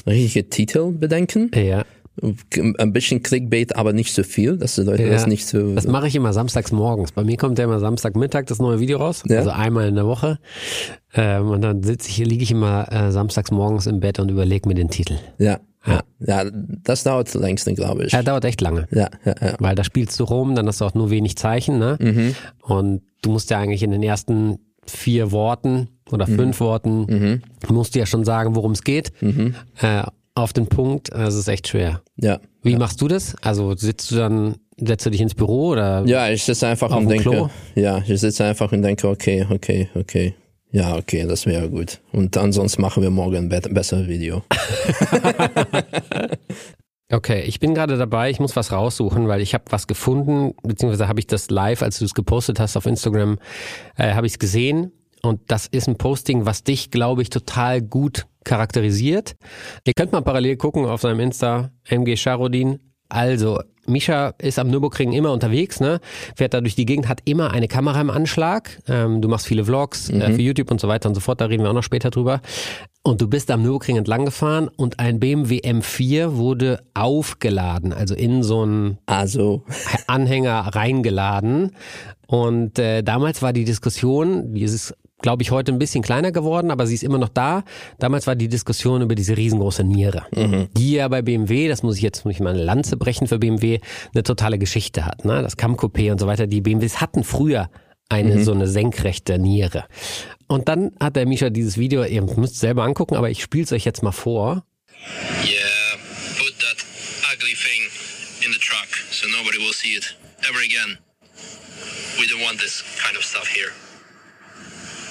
[0.05, 1.51] richtige Titel bedenken.
[1.55, 1.83] Ja.
[2.77, 5.09] Ein bisschen Clickbait, aber nicht so viel, dass die Leute Ja.
[5.11, 5.73] das nicht so.
[5.73, 7.13] Das mache ich immer samstags morgens.
[7.13, 9.37] Bei mir kommt ja immer Samstagmittag das neue Video raus, Ja.
[9.39, 10.37] also einmal in der Woche.
[11.13, 14.67] Ähm, und dann sitze ich, liege ich immer äh, samstags morgens im Bett und überlege
[14.67, 15.15] mir den Titel.
[15.39, 16.43] ja, ja, ja,
[16.83, 18.13] das dauert längst, glaube ich.
[18.13, 18.87] Er dauert echt lange.
[18.91, 19.55] Ja, ja, ja.
[19.59, 21.97] Weil da spielst du rum, dann hast du auch nur wenig Zeichen, ne?
[21.99, 22.35] Mhm.
[22.61, 26.35] Und du musst ja eigentlich in den ersten vier Worten oder Mhm.
[26.35, 29.11] fünf Worten, musst du ja schon sagen, worum es geht.
[29.21, 29.55] Mhm.
[29.81, 30.03] Äh,
[30.35, 32.01] auf den Punkt, das ist echt schwer.
[32.17, 32.39] ja.
[32.63, 33.35] Wie machst du das?
[33.41, 36.03] Also sitzt du dann, setzt du dich ins Büro oder?
[36.05, 37.49] Ja, ich sitze einfach und denke, Klo?
[37.73, 40.35] ja, ich sitze einfach und denke, okay, okay, okay.
[40.71, 41.99] Ja, okay, das wäre gut.
[42.11, 44.43] Und ansonsten machen wir morgen ein besseres Video.
[47.13, 51.09] Okay, ich bin gerade dabei, ich muss was raussuchen, weil ich habe was gefunden, beziehungsweise
[51.09, 53.37] habe ich das live, als du es gepostet hast auf Instagram,
[53.97, 54.93] äh, habe ich es gesehen.
[55.21, 59.35] Und das ist ein Posting, was dich, glaube ich, total gut charakterisiert.
[59.85, 62.79] Ihr könnt mal parallel gucken auf seinem Insta, MG Charodin.
[63.11, 65.99] Also, Misha ist am Nürburgring immer unterwegs, ne?
[66.35, 68.79] Fährt da durch die Gegend, hat immer eine Kamera im Anschlag.
[68.87, 71.45] Ähm, du machst viele Vlogs äh, für YouTube und so weiter und so fort, da
[71.45, 72.41] reden wir auch noch später drüber.
[73.03, 78.43] Und du bist am Nürburgring entlang gefahren und ein BMW M4 wurde aufgeladen, also in
[78.43, 79.63] so einen Also,
[80.07, 81.71] Anhänger reingeladen.
[82.27, 86.71] Und äh, damals war die Diskussion, die ist, glaube ich, heute ein bisschen kleiner geworden,
[86.71, 87.63] aber sie ist immer noch da.
[87.99, 90.25] Damals war die Diskussion über diese riesengroße Niere,
[90.77, 93.39] die ja bei BMW, das muss ich jetzt muss ich mal eine Lanze brechen für
[93.39, 93.79] BMW,
[94.13, 95.25] eine totale Geschichte hat.
[95.25, 95.41] Ne?
[95.41, 97.69] Das Cam-Coupé und so weiter, die BMWs hatten früher
[98.09, 99.85] eine so eine senkrechte Niere.
[100.47, 103.63] Und dann hat der Misha dieses Video, ihr müsst es selber angucken, aber ich spiele
[103.63, 104.65] es euch jetzt mal vor.
[105.43, 105.97] Yeah,
[106.37, 106.77] put that
[107.33, 107.87] ugly thing
[108.45, 110.15] in the truck so nobody will see it
[110.47, 110.97] ever again.
[112.19, 113.71] We don't want this kind of stuff here.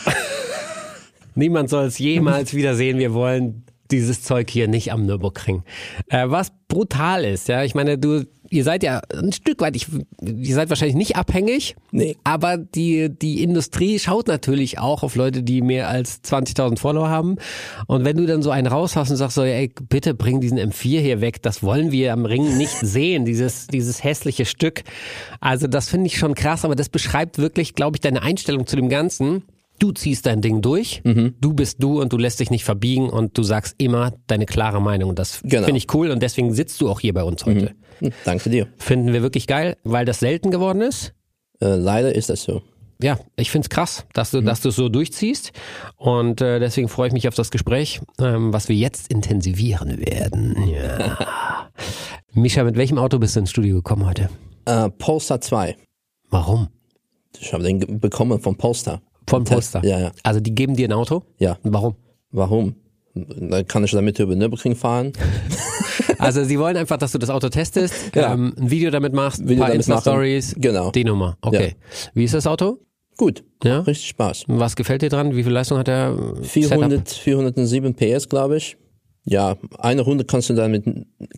[1.35, 2.99] Niemand soll es jemals wiedersehen.
[2.99, 5.63] Wir wollen dieses Zeug hier nicht am Nürburgring.
[6.09, 7.65] Äh, was brutal ist, ja.
[7.65, 9.87] Ich meine, du, ihr seid ja ein Stück weit, ich,
[10.23, 11.77] ihr seid wahrscheinlich nicht abhängig.
[11.91, 12.17] Nee.
[12.25, 17.37] Aber die, die Industrie schaut natürlich auch auf Leute, die mehr als 20.000 Follower haben.
[17.87, 21.01] Und wenn du dann so einen raushaust und sagst so, ey, bitte bring diesen M4
[21.01, 24.83] hier weg, das wollen wir am Ring nicht sehen, dieses, dieses hässliche Stück.
[25.41, 28.77] Also das finde ich schon krass, aber das beschreibt wirklich, glaube ich, deine Einstellung zu
[28.77, 29.43] dem Ganzen.
[29.81, 31.35] Du ziehst dein Ding durch, Mhm.
[31.41, 34.81] du bist du und du lässt dich nicht verbiegen und du sagst immer deine klare
[34.81, 35.11] Meinung.
[35.11, 35.65] Und das Genau.
[35.65, 37.75] finde ich cool und deswegen sitzt du auch hier bei uns heute.
[37.99, 38.69] hm, danke dir.
[38.77, 41.15] Finden wir wirklich geil, weil das selten geworden ist.
[41.61, 42.63] Äh, leider ist das so.
[43.03, 45.53] Ja, ich find's krass, dass du, dass du es so durchziehst.
[45.97, 50.69] Und äh, deswegen freue ich mich auf das Gespräch, ähm, was wir jetzt intensivieren werden.
[50.69, 51.17] Ja.
[52.35, 54.29] Misha, mit welchem Auto bist du ins Studio gekommen heute?
[54.67, 55.77] Äh, Polestar 2.
[56.29, 56.69] Warum?
[57.39, 59.01] Ich habe den bekommen von Polestar.
[59.31, 59.85] Von Polestar.
[59.85, 60.13] Ja, ja.
[60.23, 61.23] Also die geben dir ein Auto?
[61.39, 61.59] Ja.
[61.63, 61.95] Warum?
[62.33, 62.75] Warum?
[63.15, 65.13] Dann kann ich damit über Nürburgring fahren.
[66.19, 68.35] Also sie wollen einfach, dass du das Auto testest, Ja.
[68.35, 69.99] ähm, ein Video damit machst, ein Video paar damit machen.
[69.99, 70.55] Insta-Stories.
[70.59, 70.91] Genau.
[70.91, 71.77] Die Nummer, okay.
[72.13, 72.79] Wie ist das Auto?
[73.17, 73.43] gut.
[73.63, 73.81] Ja?
[73.81, 74.45] Richtig Spaß.
[74.49, 75.35] Was gefällt dir dran?
[75.37, 76.17] Wie viel Leistung hat der?
[76.41, 78.77] äh, 400, 407 PS, glaube ich.
[79.31, 80.83] Ja, eine Runde kannst du damit,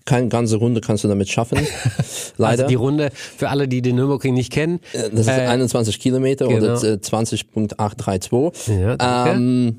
[0.07, 1.59] keine ganze Runde kannst du damit schaffen.
[2.39, 2.63] Leider.
[2.63, 4.81] Also die Runde, für alle, die den Nürburgring nicht kennen.
[4.95, 6.73] das ist 21 Kilometer genau.
[6.73, 8.81] oder äh, 20.832.
[8.81, 9.31] Ja, danke.
[9.33, 9.77] ähm,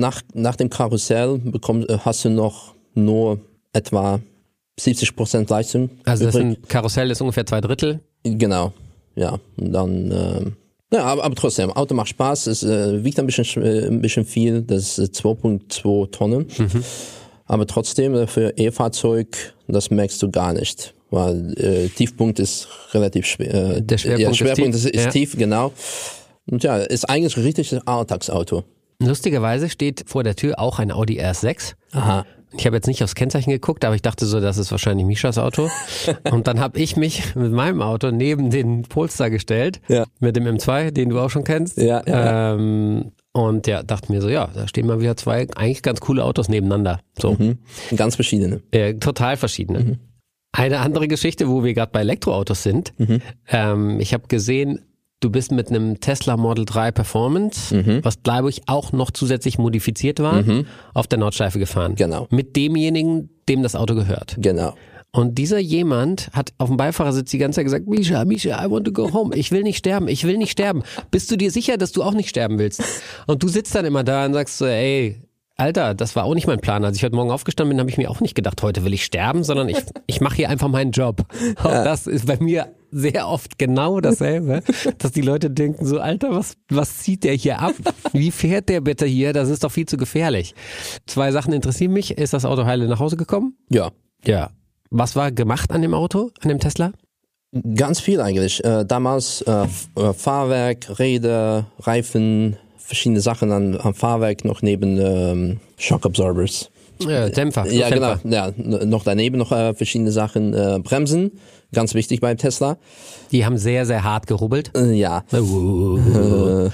[0.00, 3.40] nach, nach dem Karussell bekommst, äh, hast du noch nur
[3.74, 4.20] etwa
[4.80, 5.90] 70 Prozent Leistung.
[6.06, 6.46] Also das übrig.
[6.46, 8.00] ein Karussell ist ungefähr zwei Drittel.
[8.22, 8.72] Genau,
[9.16, 9.38] ja.
[9.58, 10.56] Und dann, ähm,
[10.92, 14.00] ja, aber, aber trotzdem, Auto macht Spaß, es äh, wiegt ein bisschen, sch- äh, ein
[14.00, 16.46] bisschen viel, das ist äh, 2,2 Tonnen.
[17.46, 20.94] Aber trotzdem, äh, für E-Fahrzeug, das merkst du gar nicht.
[21.10, 23.76] Weil äh, Tiefpunkt ist relativ schwer.
[23.78, 25.10] Äh, Der Schwerpunkt ja, ist Schwerpunkt tief, ist, ist ja.
[25.10, 25.72] tief, genau.
[26.50, 28.64] Und ja, ist eigentlich ein richtiges Alltagsauto.
[29.00, 31.74] Lustigerweise steht vor der Tür auch ein Audi RS6.
[31.92, 32.26] Aha.
[32.56, 35.36] Ich habe jetzt nicht aufs Kennzeichen geguckt, aber ich dachte so, das ist wahrscheinlich Mishas
[35.38, 35.68] Auto.
[36.30, 40.04] Und dann habe ich mich mit meinem Auto neben den Polestar gestellt, Ja.
[40.20, 41.76] mit dem M2, den du auch schon kennst.
[41.78, 45.82] Ja, ja, Ähm, und ja, dachte mir so, ja, da stehen mal wieder zwei eigentlich
[45.82, 47.00] ganz coole Autos nebeneinander.
[47.20, 47.58] So, Mhm.
[47.94, 48.62] Ganz verschiedene.
[48.72, 49.98] äh, total verschiedene.
[50.50, 52.94] Eine andere Geschichte, wo wir gerade bei Elektroautos sind.
[53.48, 54.80] Ähm, ich habe gesehen,
[55.20, 60.20] du bist mit einem Tesla Model 3 Performance, was glaube ich auch noch zusätzlich modifiziert
[60.20, 60.44] war,
[60.94, 61.94] auf der Nordschleife gefahren.
[61.94, 62.26] Genau.
[62.30, 64.36] Mit demjenigen, dem das Auto gehört.
[64.38, 64.74] Genau.
[65.10, 68.84] Und dieser jemand hat auf dem Beifahrersitz die ganze Zeit gesagt, Misha, Misha, I want
[68.84, 69.34] to go home.
[69.34, 70.82] Ich will nicht sterben, ich will nicht sterben.
[71.10, 72.82] Bist du dir sicher, dass du auch nicht sterben willst?
[73.26, 75.22] Und du sitzt dann immer da und sagst so, ey,
[75.56, 76.84] Alter, das war auch nicht mein Plan.
[76.84, 79.04] Als ich heute Morgen aufgestanden bin, habe ich mir auch nicht gedacht, heute will ich
[79.04, 81.24] sterben, sondern ich, ich mache hier einfach meinen Job.
[81.64, 84.62] Und das ist bei mir sehr oft genau dasselbe,
[84.98, 87.74] dass die Leute denken so, Alter, was, was zieht der hier ab?
[88.12, 89.32] Wie fährt der bitte hier?
[89.32, 90.54] Das ist doch viel zu gefährlich.
[91.06, 92.12] Zwei Sachen interessieren mich.
[92.18, 93.56] Ist das Auto heile nach Hause gekommen?
[93.70, 93.90] Ja.
[94.24, 94.50] Ja.
[94.90, 96.92] Was war gemacht an dem Auto, an dem Tesla?
[97.74, 98.62] Ganz viel eigentlich.
[98.64, 105.60] Äh, damals äh, äh, Fahrwerk, Räder, Reifen, verschiedene Sachen an, am Fahrwerk noch neben ähm,
[105.76, 106.70] Shock Absorbers.
[107.06, 107.70] Äh, Dämpfer.
[107.70, 108.14] Ja, genau.
[108.16, 108.28] Dämpfer.
[108.28, 110.52] Ja, n- noch daneben noch äh, verschiedene Sachen.
[110.52, 111.32] Äh, Bremsen,
[111.72, 112.78] ganz wichtig beim Tesla.
[113.32, 114.70] Die haben sehr, sehr hart gerubbelt.
[114.76, 116.72] Äh, ja, Und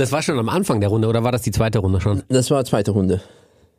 [0.00, 2.22] das war schon am Anfang der Runde oder war das die zweite Runde schon?
[2.28, 3.20] das war zweite Runde.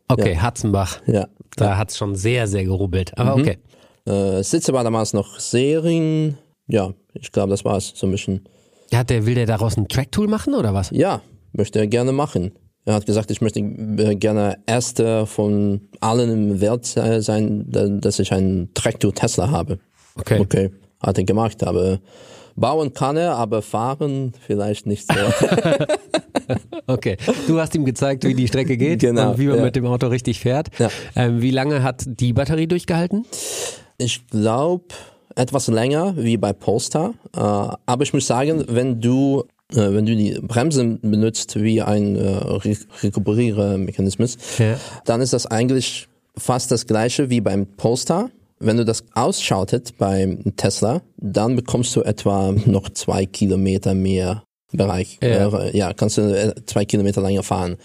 [0.07, 1.01] Okay, Hatzenbach.
[1.05, 1.27] Ja.
[1.57, 3.17] Da hat's schon sehr, sehr gerubbelt.
[3.17, 3.57] Aber okay.
[4.05, 6.37] Äh, Sitze war damals noch Serien.
[6.67, 7.91] Ja, ich glaube, das war's.
[7.95, 8.47] So ein bisschen.
[8.91, 10.91] Ja, der, will der daraus ein Track-Tool machen oder was?
[10.91, 12.51] Ja, möchte er gerne machen.
[12.85, 17.87] Er hat gesagt, ich möchte äh, gerne erster von allen im Welt äh, sein, da-
[17.89, 19.79] dass ich einen Traktor Tesla habe.
[20.19, 20.39] Okay.
[20.39, 21.99] Okay, hat er gemacht, aber
[22.55, 25.19] bauen kann er, aber fahren vielleicht nicht so.
[26.89, 27.17] Okay.
[27.47, 29.63] Du hast ihm gezeigt, wie die Strecke geht Genau, und wie man ja.
[29.63, 30.69] mit dem Auto richtig fährt.
[30.79, 30.89] Ja.
[31.17, 33.25] Ähm, wie lange hat die Batterie durchgehalten?
[33.97, 34.85] ich glaube
[35.35, 40.15] etwas länger wie bei Polestar, äh, aber ich muss sagen, wenn du äh, wenn du
[40.15, 44.79] die Bremsen benutzt wie ein äh, Re Rekuperiermechanismus, Ja.
[45.05, 48.29] dann ist das eigentlich fast das gleiche wie beim Polestar.
[48.59, 54.43] Wenn du das ausschaltet beim Tesla, dann bekommst du etwa noch zwei Kilometer mehr
[54.73, 55.19] Bereich.
[55.21, 55.47] Ja.
[55.59, 57.77] Äh, ja kannst du äh, zwei Kilometer länger fahren.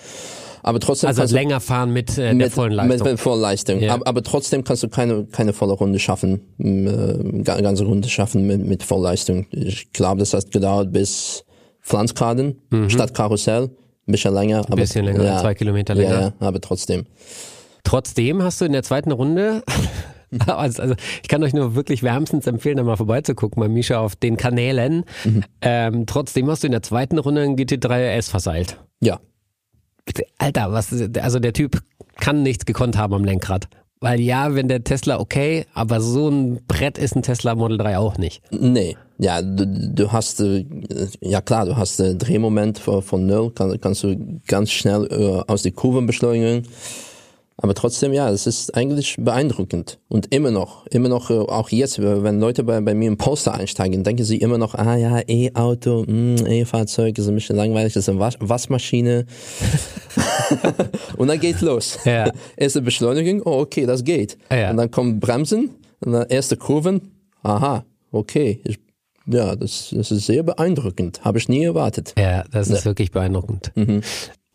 [0.64, 2.96] Aber trotzdem Also kannst du länger fahren mit äh, der vollen Leistung.
[2.98, 3.80] mit, mit voller Leistung.
[3.80, 3.94] Ja.
[3.94, 8.46] Aber, aber trotzdem kannst du keine, keine volle Runde schaffen, äh, ga- ganze Runde schaffen
[8.46, 9.46] mit, mit Vollleistung.
[9.50, 11.44] Ich glaube, das hat gedauert bis
[11.82, 12.56] Pflanzgraden
[12.88, 13.70] statt Karussell.
[14.08, 14.64] Ein bisschen länger.
[14.66, 14.76] Ein Mhm.
[14.76, 16.10] bisschen länger, zwei Kilometer länger.
[16.14, 17.06] Ja, ja, aber trotzdem.
[17.84, 19.62] Trotzdem hast du in der zweiten Runde,
[20.46, 24.36] also, ich kann euch nur wirklich wärmstens empfehlen, da mal vorbeizugucken bei Misha auf den
[24.36, 25.04] Kanälen.
[25.60, 28.78] Ähm, trotzdem hast du in der zweiten Runde einen GT3 RS verseilt.
[29.00, 29.20] Ja.
[30.38, 31.82] Alter, was, also der Typ
[32.20, 33.68] kann nichts gekonnt haben am Lenkrad.
[34.00, 37.98] Weil ja, wenn der Tesla okay, aber so ein Brett ist ein Tesla Model 3
[37.98, 38.42] auch nicht.
[38.50, 40.64] Nee, ja, du, du hast, äh,
[41.20, 45.48] ja klar, du hast den Drehmoment von, von null, kann, kannst du ganz schnell äh,
[45.50, 46.66] aus die Kurven beschleunigen.
[47.62, 49.98] Aber trotzdem, ja, es ist eigentlich beeindruckend.
[50.08, 53.54] Und immer noch, immer noch, äh, auch jetzt, wenn Leute bei, bei mir im Poster
[53.54, 58.02] einsteigen, denken sie immer noch, ah ja, E-Auto, mm, E-Fahrzeug ist ein bisschen langweilig, das
[58.02, 59.26] ist eine Was Waschmaschine.
[61.16, 62.00] und dann geht's los.
[62.04, 62.32] Ja.
[62.56, 64.36] Erste Beschleunigung, oh okay, das geht.
[64.50, 64.72] Ja.
[64.72, 65.70] Und dann kommen Bremsen,
[66.04, 68.60] und dann erste Kurven, aha, okay.
[68.64, 68.80] Ich,
[69.26, 71.24] ja, das, das ist sehr beeindruckend.
[71.24, 72.12] Habe ich nie erwartet.
[72.18, 73.70] Ja, das ist wirklich beeindruckend.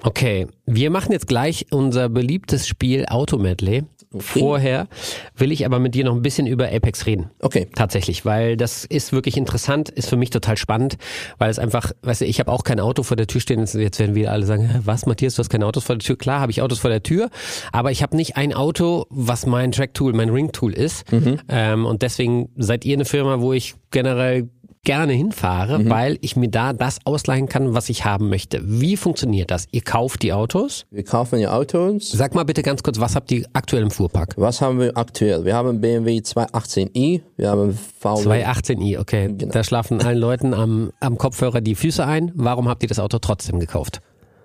[0.04, 3.84] Okay, wir machen jetzt gleich unser beliebtes Spiel Automedley.
[4.20, 4.88] Vorher
[5.36, 7.30] will ich aber mit dir noch ein bisschen über Apex reden.
[7.42, 7.68] Okay.
[7.76, 10.98] Tatsächlich, weil das ist wirklich interessant, ist für mich total spannend,
[11.40, 13.60] weil es einfach, weißt du, ich habe auch kein Auto vor der Tür stehen.
[13.60, 16.16] Jetzt werden wieder alle sagen, "Hä, was, Matthias, du hast keine Autos vor der Tür?
[16.18, 17.30] Klar, habe ich Autos vor der Tür,
[17.74, 21.04] aber ich habe nicht ein Auto, was mein Track-Tool, mein Ring-Tool ist.
[21.50, 24.50] Ähm, und deswegen seid ihr eine Firma, wo ich generell
[24.88, 28.62] gerne hinfahre, weil ich mir da das ausleihen kann, was ich haben möchte.
[28.64, 29.66] Wie funktioniert das?
[29.72, 30.86] Ihr kauft die Autos?
[30.92, 32.10] Wir kaufen ja Autos.
[32.10, 34.36] Sag mal bitte ganz kurz, was habt ihr aktuell im Fuhrpark?
[34.38, 35.44] Was haben wir aktuell?
[35.44, 39.34] Wir haben BMW 218i, wir haben VW 218i, okay.
[39.38, 39.52] Genau.
[39.52, 42.32] Da schlafen allen Leuten am, am Kopfhörer die Füße ein.
[42.36, 44.00] Warum habt ihr das Auto trotzdem gekauft?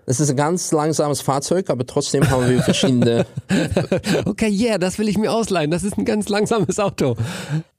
[0.07, 3.26] Es ist ein ganz langsames Fahrzeug, aber trotzdem haben wir verschiedene.
[4.24, 5.70] Okay, yeah, das will ich mir ausleihen.
[5.70, 7.16] Das ist ein ganz langsames Auto.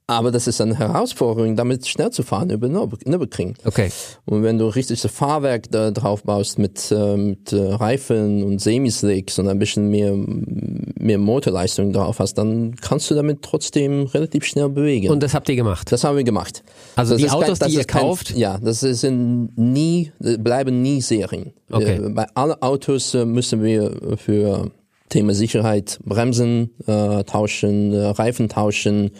[0.05, 3.55] Aber das ist eine Herausforderung, damit schnell zu fahren über Nürb- Nürburgring.
[3.63, 3.89] Okay.
[4.25, 8.59] Und wenn du richtig das Fahrwerk da drauf baust mit, äh, mit äh, Reifen und
[8.59, 14.43] Semislicks und ein bisschen mehr, mehr Motorleistung drauf hast, dann kannst du damit trotzdem relativ
[14.45, 15.09] schnell bewegen.
[15.09, 15.91] Und das habt ihr gemacht?
[15.91, 16.63] das haben wir gemacht.
[16.95, 18.31] Also Das die kein- Autos, das die ihr kein- kauft?
[18.35, 21.53] Ja, das sind nie, bleiben nie Serien.
[21.71, 21.95] Okay.
[22.05, 24.69] Äh, Bei allen Autos äh, müssen wir für
[25.09, 29.11] Thema Sicherheit Bremsen äh, tauschen, äh, Reifen tauschen.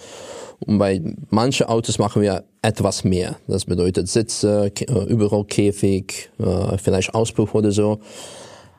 [0.59, 3.37] Und bei manchen Autos machen wir etwas mehr.
[3.47, 7.99] Das bedeutet Sitze, äh, Überrollkäfig, äh, vielleicht Auspuff oder so.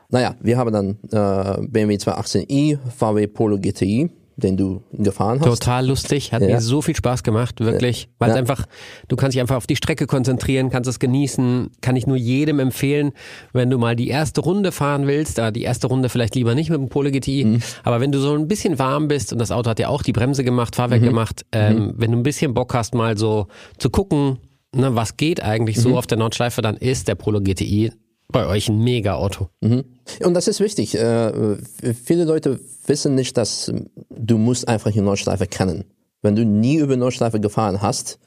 [0.09, 5.47] Naja, wir haben dann äh, BMW 218i, VW Polo GTI, den du gefahren hast.
[5.47, 6.47] Total lustig, hat Ja.
[6.49, 8.09] mir so viel Spaß gemacht, wirklich.
[8.19, 8.39] Weil es Ja.
[8.41, 8.65] einfach,
[9.07, 12.59] du kannst dich einfach auf die Strecke konzentrieren, kannst es genießen, kann ich nur jedem
[12.59, 13.11] empfehlen,
[13.53, 16.69] wenn du mal die erste Runde fahren willst, äh, die erste Runde vielleicht lieber nicht
[16.69, 17.59] mit dem Polo GTI, Mhm.
[17.83, 20.11] aber wenn du so ein bisschen warm bist und das Auto hat ja auch die
[20.11, 21.05] Bremse gemacht, Fahrwerk Mhm.
[21.05, 24.39] gemacht, ähm, wenn du ein bisschen Bock hast, mal so zu gucken,
[24.75, 25.95] ne, was geht eigentlich so Mhm.
[25.95, 27.91] auf der Nordschleife, dann ist der Polo GTI
[28.27, 29.47] bei euch ein mega Auto.
[29.61, 30.95] Und das ist wichtig.
[30.97, 31.57] Äh,
[32.03, 33.71] viele Leute wissen nicht, dass
[34.09, 35.85] du musst einfach die Nordschleife kennen.
[36.21, 38.19] Wenn du nie über Nordschleife gefahren hast,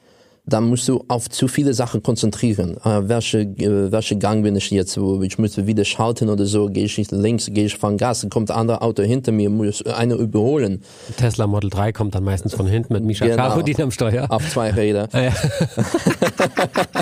[0.45, 2.77] dann musst du auf zu viele Sachen konzentrieren.
[2.83, 4.99] Äh, welche, äh, welche Gang bin ich jetzt?
[4.99, 6.67] Wo ich müsste wieder schalten oder so.
[6.67, 9.85] Gehe ich nicht links, gehe ich von Gas, kommt ein anderes Auto hinter mir, muss
[9.85, 10.81] einer überholen.
[11.17, 13.49] Tesla Model 3 kommt dann meistens von hinten mit Misha Genau.
[13.49, 14.25] Karudin am Steuer.
[14.29, 15.07] Auf zwei Räder.
[15.19, 15.33] Ja.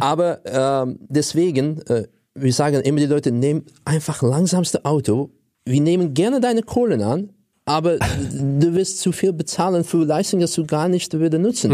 [0.00, 2.04] Aber ähm, deswegen, äh,
[2.34, 5.30] wir sagen immer die Leute, nehmen einfach langsamste Auto.
[5.66, 7.30] Wir nehmen gerne deine Kohlen an,
[7.64, 11.70] aber du wirst zu viel bezahlen für Leistung, dass du gar nicht wieder nutzen.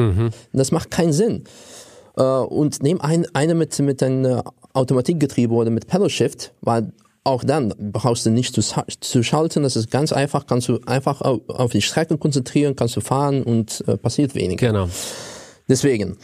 [0.52, 1.44] Das macht keinen Sinn.
[2.16, 4.42] Äh, und nehm ein, eine mit, mit einem äh,
[4.74, 6.92] Automatikgetriebe oder mit Pedal Shift, weil
[7.24, 8.62] auch dann brauchst du nicht zu,
[9.00, 12.96] zu schalten, das ist ganz einfach, kannst du einfach auf, auf die Strecke konzentrieren, kannst
[12.96, 14.66] du fahren und äh, passiert weniger.
[14.66, 14.88] Genau.
[15.68, 16.16] Deswegen,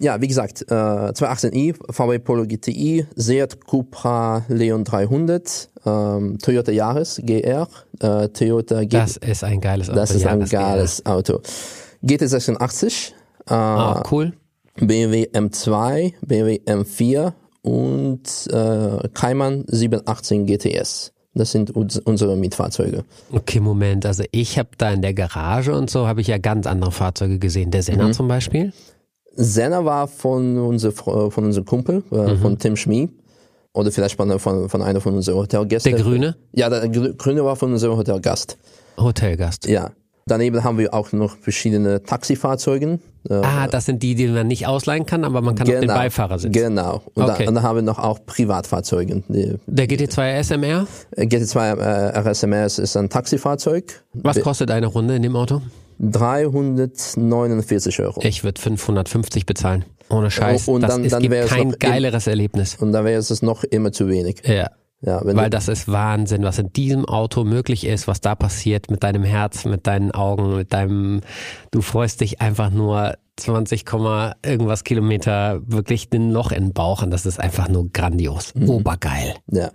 [0.00, 7.20] ja, wie gesagt, äh, 218i, VW Polo GTI, Seat Cupra Leon 300, ähm, Toyota Yaris
[7.24, 7.68] GR,
[8.00, 9.98] äh, Toyota G Das ist ein geiles Auto.
[9.98, 10.46] das ist ein ja.
[10.46, 11.40] geiles Auto.
[12.04, 13.10] GT86,
[13.48, 14.32] äh, Ah, cool.
[14.80, 17.32] BMW M2, BMW M4
[17.62, 18.20] und
[18.52, 21.12] äh, Cayman 718 GTS.
[21.34, 23.04] Das sind uns, unsere Mietfahrzeuge.
[23.32, 24.06] Okay, Moment.
[24.06, 27.38] Also ich habe da in der Garage und so habe ich ja ganz andere Fahrzeuge
[27.38, 27.70] gesehen.
[27.70, 27.84] Der Mhm.
[27.84, 28.72] Senna zum Beispiel.
[29.40, 32.38] Senna war von, unser, Fre- von unserem Kumpel, äh, Mhm.
[32.38, 33.08] von Tim Schmie.
[33.72, 35.92] Oder vielleicht von, von, von einer von unseren Hotelgästen.
[35.94, 36.36] Der Grüne.
[36.52, 38.56] Ja, der Grü- Grüne war von unserem Hotelgast.
[38.96, 39.68] Hotelgast.
[39.68, 39.90] Ja.
[40.26, 42.98] Daneben haben wir auch noch verschiedene Taxifahrzeuge.
[43.30, 45.86] Äh, Ah, das sind die, die man nicht ausleihen kann, aber man kann auf den
[45.86, 46.52] Beifahrer sitzen.
[46.52, 47.02] Genau.
[47.14, 47.44] Und, Okay.
[47.44, 49.22] da, und dann haben wir noch auch Privatfahrzeuge.
[49.28, 54.02] Der GT2 SMR, äh, GT2 äh, RSMS ist ein Taxifahrzeug.
[54.12, 55.62] was kostet eine Runde in dem Auto?
[55.98, 58.20] 349 Euro.
[58.22, 59.84] Ich würde 550 bezahlen.
[60.10, 60.68] Ohne Scheiß.
[60.68, 62.76] Und das dann- ist, dann gibt wäre es kein noch im- geileres Erlebnis.
[62.76, 64.42] Und da wäre es noch immer zu wenig.
[64.46, 64.70] Ja.
[65.00, 69.04] Ja, Weil das ist Wahnsinn, was in diesem Auto möglich ist, was da passiert mit
[69.04, 71.20] deinem Herz, mit deinen Augen, mit deinem,
[71.70, 77.04] du freust dich einfach nur 20, Komma irgendwas Kilometer wirklich ein Loch in den Bauch
[77.04, 78.52] und das ist einfach nur grandios.
[78.56, 78.70] Mhm.
[78.70, 79.34] Obergeil.
[79.52, 79.70] ja,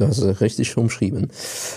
[0.00, 1.28] hast es richtig umschrieben.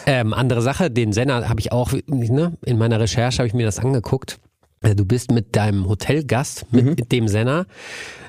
[0.06, 3.65] Ähm, andere Sache, den Senna habe ich auch, ne, in meiner Recherche habe ich mir
[3.65, 4.39] das angeguckt.
[4.82, 7.10] Äh, Du bist mit deinem Hotelgast, mit Mhm.
[7.10, 7.65] dem Senna,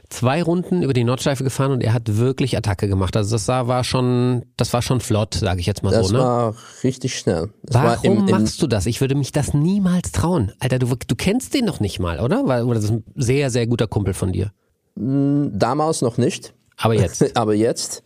[0.08, 3.16] zwei Runden über die Nordschleife gefahren und er hat wirklich Attacke gemacht.
[3.16, 6.12] Also das war, schon, das war schon flott, sage ich jetzt mal Das so.
[6.14, 6.18] Ne?
[6.20, 7.50] war richtig schnell.
[7.64, 8.86] Das Warum war im, im, machst du das?
[8.86, 10.52] Ich würde mich das niemals trauen.
[10.60, 12.46] Alter, du, du kennst den noch nicht mal, oder?
[12.46, 14.52] Weil, oder das ist ein sehr, sehr guter Kumpel von dir.
[14.96, 17.36] damals noch nicht, Aber jetzt.
[17.36, 18.02] aber jetzt.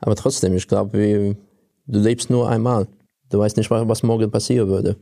[0.00, 1.36] Aber trotzdem, ich glaube,
[1.86, 2.86] du lebst nur einmal.
[3.30, 4.96] Du weißt nicht, was morgen passieren würde.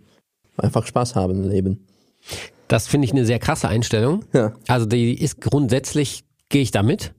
[0.57, 1.87] Einfach Spaß haben im Leben.
[2.68, 4.24] Das finde ich eine sehr krasse Einstellung.
[4.33, 4.52] Ja.
[4.68, 7.12] Also die ist grundsätzlich, gehe ich damit.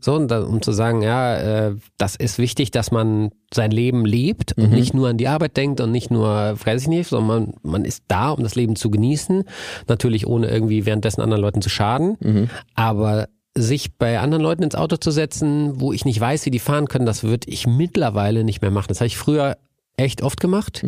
[0.00, 1.36] So, und da, um zu sagen, ja,
[1.68, 5.56] äh, das ist wichtig, dass man sein Leben lebt und nicht nur an die Arbeit
[5.56, 8.76] denkt und nicht nur, weiß ich nicht, sondern man, man ist da, um das Leben
[8.76, 9.44] zu genießen.
[9.86, 12.16] Natürlich ohne irgendwie währenddessen anderen Leuten zu schaden.
[12.74, 16.58] Aber sich bei anderen Leuten ins Auto zu setzen, wo ich nicht weiß, wie die
[16.58, 18.88] fahren können, das würde ich mittlerweile nicht mehr machen.
[18.88, 19.56] Das habe ich früher
[19.96, 20.82] echt oft gemacht,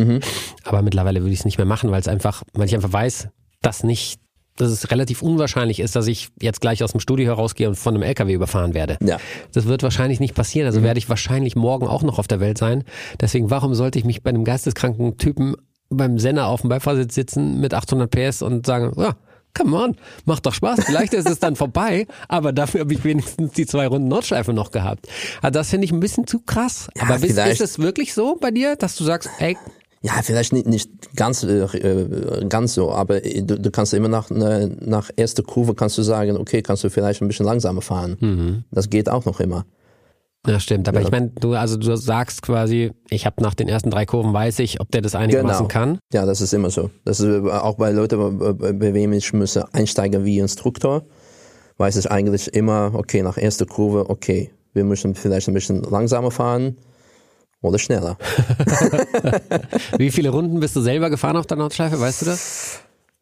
[0.65, 3.29] aber mittlerweile würde ich es nicht mehr machen, weil es einfach, weil ich einfach weiß,
[3.61, 4.21] dass nicht
[4.57, 7.95] dass es relativ unwahrscheinlich ist, dass ich jetzt gleich aus dem Studio herausgehe und von
[7.95, 8.99] einem LKW überfahren werde.
[9.03, 9.19] Ja.
[9.53, 10.67] Das wird wahrscheinlich nicht passieren.
[10.67, 12.85] Also werde ich wahrscheinlich morgen auch noch auf der Welt sein.
[13.21, 15.57] Deswegen, warum sollte ich mich bei einem geisteskranken Typen
[15.89, 19.15] beim Senner auf dem Beifahrersitz sitzen mit 800 PS und sagen, ja,
[19.55, 20.85] come on, macht doch Spaß.
[20.85, 24.71] Vielleicht ist es dann vorbei, aber dafür habe ich wenigstens die zwei Runden Nordschleife noch
[24.71, 25.09] gehabt.
[25.41, 26.89] Also das finde ich ein bisschen zu krass.
[26.97, 29.57] Ja, aber bist, ist es wirklich so bei dir, dass du sagst, ey,
[30.03, 34.09] Ja, vielleicht nicht, nicht ganz, äh, äh, ganz so, aber äh, du, du kannst immer
[34.09, 37.83] nach, äh, nach erster Kurve kannst du sagen, okay, kannst du vielleicht ein bisschen langsamer
[37.83, 38.65] fahren.
[38.71, 39.65] Das geht auch noch immer.
[40.47, 40.89] Ja, stimmt.
[40.89, 44.33] Aber ich meine, du, also du sagst quasi, ich habe nach den ersten drei Kurven
[44.33, 45.73] weiß ich, ob der das einigermaßen Genau.
[45.73, 45.99] kann.
[46.13, 46.91] Ja, das ist immer so.
[47.05, 51.05] Das ist äh, auch bei Leuten, bei- bei bei wem ich müsse einsteigen wie Instruktor,
[51.79, 56.33] weiß ich eigentlich immer, okay, nach erster Kurve, okay, wir müssen vielleicht ein bisschen langsamer
[56.33, 56.77] fahren
[57.61, 58.17] oder schneller.
[59.99, 62.81] Wie viele Runden bist du selber gefahren auf der Nordschleife, weißt du das?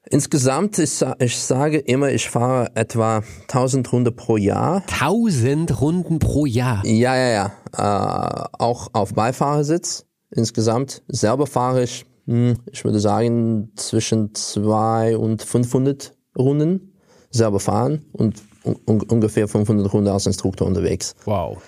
[0.09, 4.83] Insgesamt, ich, ich sage immer, ich fahre etwa 1000 Runden pro Jahr.
[4.91, 6.85] 1000 Runden pro Jahr.
[6.87, 7.53] Ja, ja, ja.
[7.77, 11.03] Äh, auch auf Beifahrersitz insgesamt.
[11.09, 16.95] Selber fahre ich, hm, ich würde sagen, zwischen 200 und 500 Runden
[17.31, 21.15] selber fahren und un un ungefähr 500 Runden als Instruktor unterwegs.
[21.25, 21.59] Wow.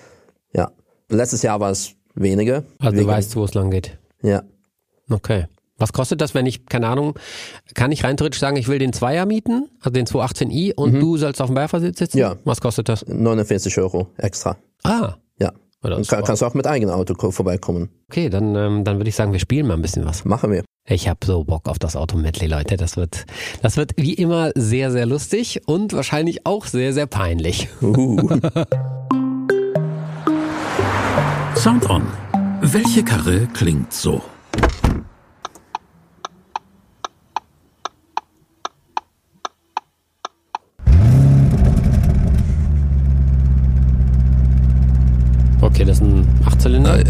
[0.55, 0.72] Ja.
[1.09, 2.64] Letztes Jahr war es weniger.
[2.78, 3.99] Also du Wegen- weißt, wo es lang geht.
[4.22, 4.43] Ja.
[5.11, 5.47] Okay.
[5.83, 7.14] Was kostet das, wenn ich, keine Ahnung,
[7.74, 11.16] kann ich rein theoretisch sagen, ich will den Zweier mieten, also den 218i und du
[11.16, 12.18] sollst auf dem Beifahrersitz sitzen?
[12.18, 12.37] Ja.
[12.45, 13.05] Was kostet das?
[13.09, 14.57] 49 Euro extra.
[14.85, 15.51] Ah, Ja.
[15.83, 17.89] Kann, kannst du auch mit eigenem Auto ko- vorbeikommen.
[18.09, 20.24] okay, dann, ähm, dann würde ich sagen, wir spielen mal ein bisschen was.
[20.24, 20.62] Machen wir.
[20.89, 22.76] Ich habe so Bock auf das Auto-Medley, Leute.
[22.76, 23.24] Das wird,
[23.62, 27.68] das wird wie immer sehr, sehr lustig und wahrscheinlich auch sehr, sehr peinlich.
[31.57, 32.03] Sound On.
[32.61, 34.22] Welche Karre klingt so?
[45.75, 46.99] Okay, das ist ein Achtzylinder.
[46.99, 47.05] Ja.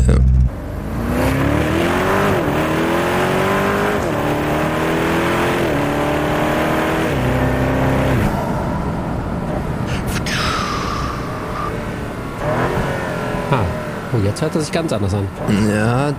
[13.51, 13.65] Ah.
[14.13, 15.27] Oh, jetzt hört er sich ganz anders an.
[15.69, 16.15] Ja,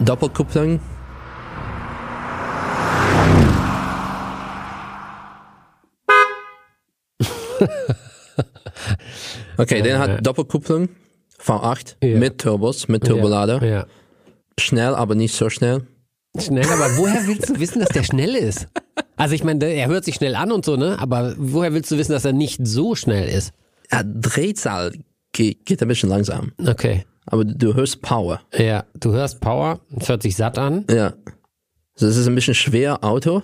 [0.00, 0.80] Doppelkupplung.
[9.56, 10.88] okay, den hat Doppelkupplung.
[11.46, 12.18] V8 Ja.
[12.18, 13.62] mit Turbos, mit Turbolader.
[13.62, 13.70] Ja.
[13.70, 13.86] ja.
[14.58, 15.82] Schnell, aber nicht so schnell.
[16.38, 18.66] Schnell, aber woher willst du wissen, dass der schnell ist?
[19.16, 20.98] Also ich meine, er hört sich schnell an und so, ne?
[20.98, 23.52] Aber woher willst du wissen, dass er nicht so schnell ist?
[23.90, 24.92] Ja, Drehzahl
[25.32, 26.52] geht, geht ein bisschen langsam.
[26.66, 27.04] Okay.
[27.26, 28.40] Aber du hörst Power.
[28.54, 30.84] Ja, du hörst Power, es hört sich satt an.
[30.90, 31.14] Ja.
[31.94, 33.42] Also es ist ein bisschen schwer Auto.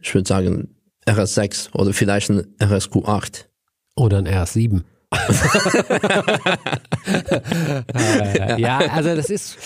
[0.00, 0.74] Ich würde sagen
[1.06, 3.44] RS6 oder vielleicht ein RSQ8.
[3.96, 4.82] Oder ein RS7.
[8.58, 9.58] Ja, also das ist.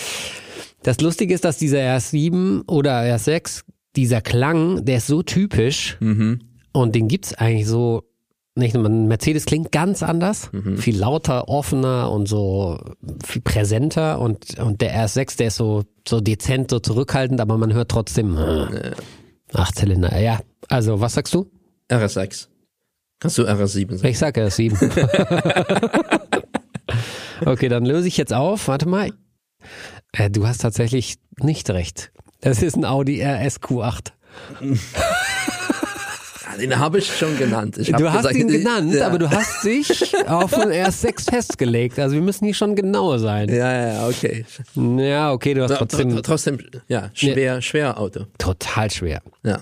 [0.83, 3.63] Das Lustige ist, dass dieser RS7 oder RS6,
[3.95, 5.97] dieser Klang, der ist so typisch
[6.71, 8.03] und den gibt's eigentlich so
[8.55, 8.75] nicht.
[8.75, 12.79] Mercedes klingt ganz anders, viel lauter, offener und so
[13.25, 17.73] viel präsenter und, und der RS6, der ist so, so dezent, so zurückhaltend, aber man
[17.73, 18.91] hört trotzdem äh,
[19.53, 20.17] Achtzylinder.
[20.19, 20.39] Ja,
[20.69, 21.49] also was sagst du?
[21.89, 22.47] RS6.
[23.19, 24.07] Kannst du RS7 sagen?
[24.07, 24.77] Ich sag RS7.
[27.45, 28.67] okay, dann löse ich jetzt auf.
[28.67, 29.11] Warte mal.
[30.13, 32.11] Äh, du hast tatsächlich nicht recht.
[32.41, 34.11] Das ist ein Audi RSQ8.
[34.61, 34.67] Ja,
[36.59, 37.77] Den habe ich schon genannt.
[37.77, 39.05] Ich Du hast gesagt, ihn genannt, ja.
[39.07, 41.99] aber du hast dich auf einen RS6 festgelegt.
[41.99, 43.49] Also wir müssen hier schon genauer sein.
[43.49, 44.43] Ja, ja, okay.
[44.75, 46.57] Ja, okay, du hast Tr- trotzdem tr- Trotzdem,
[46.87, 48.25] ja, schwer, schwer Auto.
[48.39, 49.21] total schwer.
[49.43, 49.59] Ja.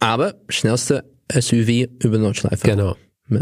[0.00, 2.66] Aber schnellste SUV über Nordschleife.
[2.66, 2.96] Genau.
[3.30, 3.40] Ja.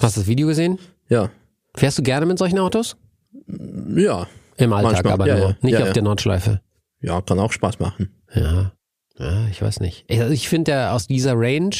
[0.00, 0.78] Hast du das Video gesehen?
[1.08, 1.30] Ja.
[1.74, 2.96] Fährst du gerne mit solchen Autos?
[3.94, 4.26] Ja.
[4.58, 5.56] Im Alltag Manchmal, aber ja, nur, ja.
[5.62, 6.60] nicht Ja, auf der Nordschleife.
[7.00, 8.10] Ja, kann auch Spaß machen.
[8.34, 8.72] Ja.
[9.18, 10.04] Ja, ich weiß nicht.
[10.08, 11.74] Ich- Also ich finde ja aus dieser Range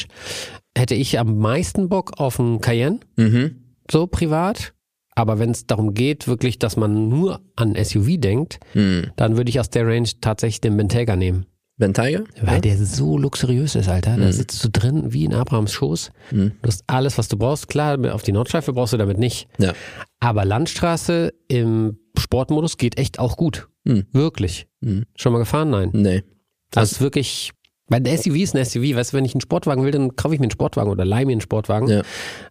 [0.77, 3.75] hätte ich am meisten Bock auf einen Cayenne, Mhm.
[3.91, 4.73] so privat.
[5.15, 9.11] Aber wenn es darum geht, wirklich, dass man nur an SUV denkt, Hm.
[9.15, 11.47] dann würde ich aus der Range tatsächlich den Bentayga nehmen.
[11.77, 12.23] Ben Tiger?
[12.41, 14.17] Weil der so luxuriös ist, Alter.
[14.17, 16.11] Da sitzt du drin wie in Abrahams Schoß.
[16.31, 17.67] Du hast alles, was du brauchst.
[17.67, 19.47] Klar, auf die Nordschleife brauchst du damit nicht.
[19.59, 19.73] Ja.
[20.19, 23.69] Aber Landstraße im Sportmodus geht echt auch gut.
[23.87, 24.05] Hm.
[24.11, 24.67] Wirklich.
[24.83, 25.05] Hm.
[25.15, 25.69] Schon mal gefahren?
[25.69, 25.91] Nein.
[25.93, 26.23] Nee.
[26.71, 27.51] Das ist wirklich,
[27.89, 28.95] weil ein SUV ist ein SUV.
[28.95, 31.25] Weißt du, wenn ich einen Sportwagen will, dann kaufe ich mir einen Sportwagen oder leih
[31.25, 31.87] mir einen Sportwagen.
[31.87, 32.01] Ja.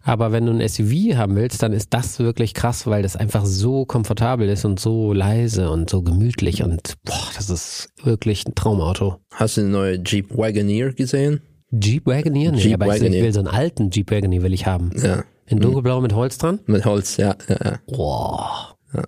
[0.03, 3.45] Aber wenn du ein SUV haben willst, dann ist das wirklich krass, weil das einfach
[3.45, 8.55] so komfortabel ist und so leise und so gemütlich und boah, das ist wirklich ein
[8.55, 9.17] Traumauto.
[9.33, 11.41] Hast du den neue Jeep Wagoneer gesehen?
[11.71, 12.51] Jeep Wagoneer?
[12.53, 13.23] Nee, Jeep aber ich, ich Wagoneer.
[13.23, 14.91] will so einen alten Jeep Wagoneer will ich haben.
[15.03, 16.59] Ja, In dunkelblau mit Holz dran?
[16.65, 17.35] mit Holz, ja.
[17.49, 17.79] ja, ja.
[17.87, 18.75] Boah.
[18.93, 19.03] Ja.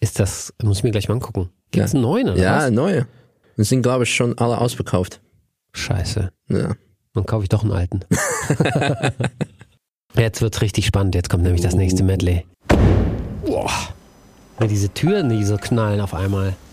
[0.00, 1.50] Ist das, muss ich mir gleich mal angucken.
[1.70, 2.70] Gibt's einen neuen oder Ja, was?
[2.70, 3.06] neue.
[3.56, 5.20] Und sind, glaube ich, schon alle ausverkauft.
[5.72, 6.30] Scheiße.
[6.48, 6.74] Ja.
[7.14, 8.00] Dann kaufe ich doch einen alten.
[10.16, 11.14] Jetzt wird's richtig spannend.
[11.14, 12.44] Jetzt kommt nämlich das nächste Medley.
[13.44, 13.70] Boah.
[14.58, 16.54] Wenn diese Türen nicht so knallen auf einmal.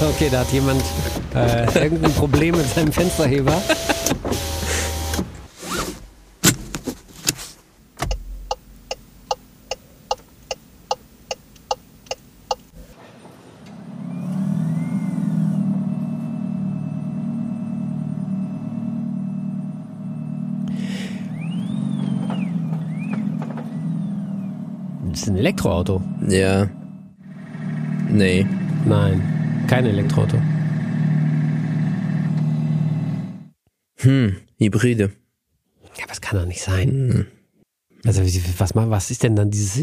[0.00, 0.82] Okay, da hat jemand
[1.34, 3.60] äh, irgendein Problem mit seinem Fensterheber.
[25.38, 26.02] Elektroauto.
[26.28, 26.68] Ja.
[28.10, 28.46] Nee.
[28.84, 29.22] Nein,
[29.68, 30.36] kein Elektroauto.
[34.00, 35.12] Hm, Hybride.
[35.96, 37.26] Ja, aber das kann doch nicht sein.
[38.04, 39.76] Also wie- was, was ist denn dann dieses?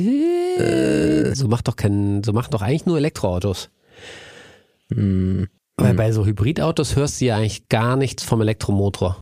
[1.38, 3.70] so macht doch kein, so machen doch eigentlich nur Elektroautos.
[4.94, 5.48] Hm.
[5.78, 9.20] Weil bei so Hybridautos hörst du ja eigentlich gar nichts vom Elektromotor.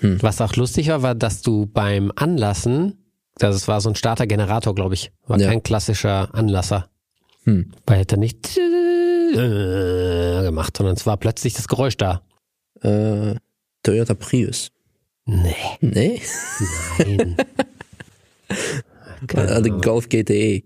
[0.00, 0.20] Hm.
[0.20, 3.03] Was auch lustig war, war, dass du beim Anlassen,
[3.36, 5.48] das war so ein Starter-Generator, glaube ich, war Ja.
[5.48, 6.88] kein klassischer Anlasser.
[7.44, 7.72] Hm.
[7.86, 12.22] Weil hätte nicht äh, gemacht, sondern es war plötzlich das Geräusch da.
[12.82, 13.34] Äh,
[13.82, 14.70] Toyota Prius.
[15.26, 16.20] Nee, Nee?
[16.98, 17.36] nein.
[19.30, 19.80] Die Ahnung.
[19.80, 20.62] Golf GTE.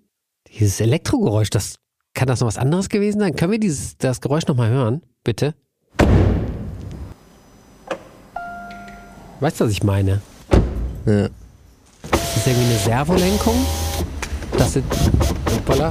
[0.49, 1.77] Dieses Elektrogeräusch, das
[2.15, 3.37] kann das noch was anderes gewesen sein?
[3.37, 5.55] Können wir dieses das Geräusch noch mal hören, bitte?
[9.41, 10.21] Weißt du, was ich meine?
[11.07, 11.29] Ja.
[12.49, 13.67] Irgendwie eine Servolenkung?
[14.57, 14.83] Dass, es-
[15.55, 15.91] hoppala,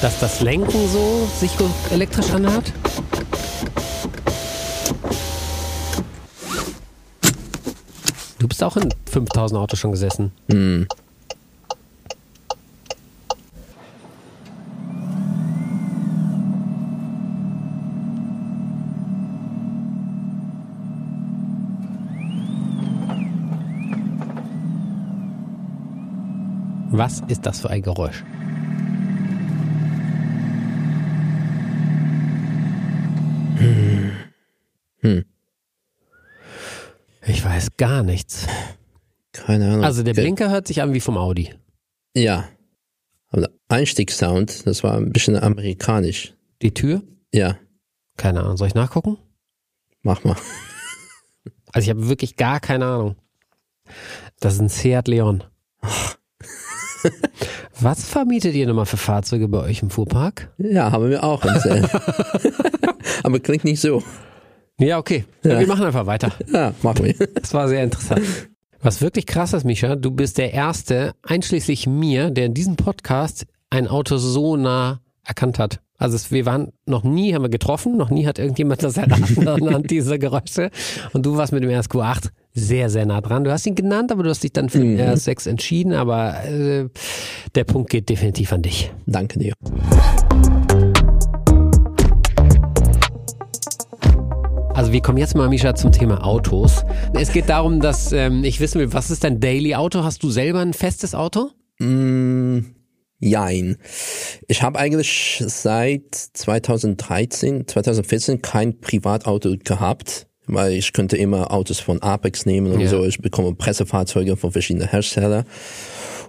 [0.00, 1.50] dass das Lenken so sich
[1.90, 2.72] elektrisch anhört?
[8.38, 10.30] Du bist auch in 5000 Autos schon gesessen.
[10.50, 10.86] Hm.
[26.96, 28.24] Was ist das für ein Geräusch?
[35.00, 35.24] Hm.
[37.26, 38.46] Ich weiß gar nichts.
[39.32, 39.84] Keine Ahnung.
[39.84, 41.54] Also der Blinker hört sich an wie vom Audi.
[42.14, 42.48] Ja.
[43.28, 46.34] Aber der Einstiegssound, das war ein bisschen amerikanisch.
[46.62, 47.02] Die Tür?
[47.32, 47.58] Ja,
[48.16, 48.56] Keine Ahnung.
[48.56, 49.18] Soll ich nachgucken?
[50.02, 50.36] mach mal.
[51.72, 53.16] Also ich habe wirklich gar keine Ahnung.
[54.40, 55.42] Das ist ein Seat Leon.
[57.80, 60.50] Was vermietet ihr nochmal für Fahrzeuge bei euch im Fuhrpark?
[60.58, 61.42] Ja, haben wir auch.
[63.22, 64.02] Aber klingt nicht so.
[64.78, 65.24] Ja, okay.
[65.42, 65.58] Ja.
[65.58, 66.32] Wir machen einfach weiter.
[66.52, 67.14] Ja, machen wir.
[67.34, 68.22] Das war sehr interessant.
[68.80, 73.46] Was wirklich krass ist, Micha, du bist der Erste, einschließlich mir, der in diesem Podcast
[73.70, 75.80] ein Auto so nah erkannt hat.
[75.98, 79.48] Also es, wir waren noch nie, haben wir getroffen, noch nie hat irgendjemand das erraten
[79.48, 80.70] anhand dieser Geräusche.
[81.12, 83.44] Und du warst mit dem RSQ8 sehr, sehr nah dran.
[83.44, 85.92] Du hast ihn genannt, aber du hast dich dann für den RS6 entschieden.
[85.92, 86.88] Aber äh,
[87.54, 88.92] der Punkt geht definitiv an dich.
[89.04, 89.52] Danke dir.
[94.72, 96.84] Also wir kommen jetzt mal, Misha, zum Thema Autos.
[97.12, 100.02] Es geht darum, dass ähm, ich wissen will, was ist dein Daily Auto?
[100.02, 101.50] Hast du selber ein festes Auto?
[101.78, 102.60] Mm,
[103.18, 103.76] jein.
[104.48, 112.02] Ich habe eigentlich seit 2013, 2014 kein Privatauto gehabt, weil ich könnte immer Autos von
[112.02, 112.88] Apex nehmen und Ja.
[112.88, 113.04] so.
[113.04, 115.44] Ich bekomme Pressefahrzeuge von verschiedenen Herstellern.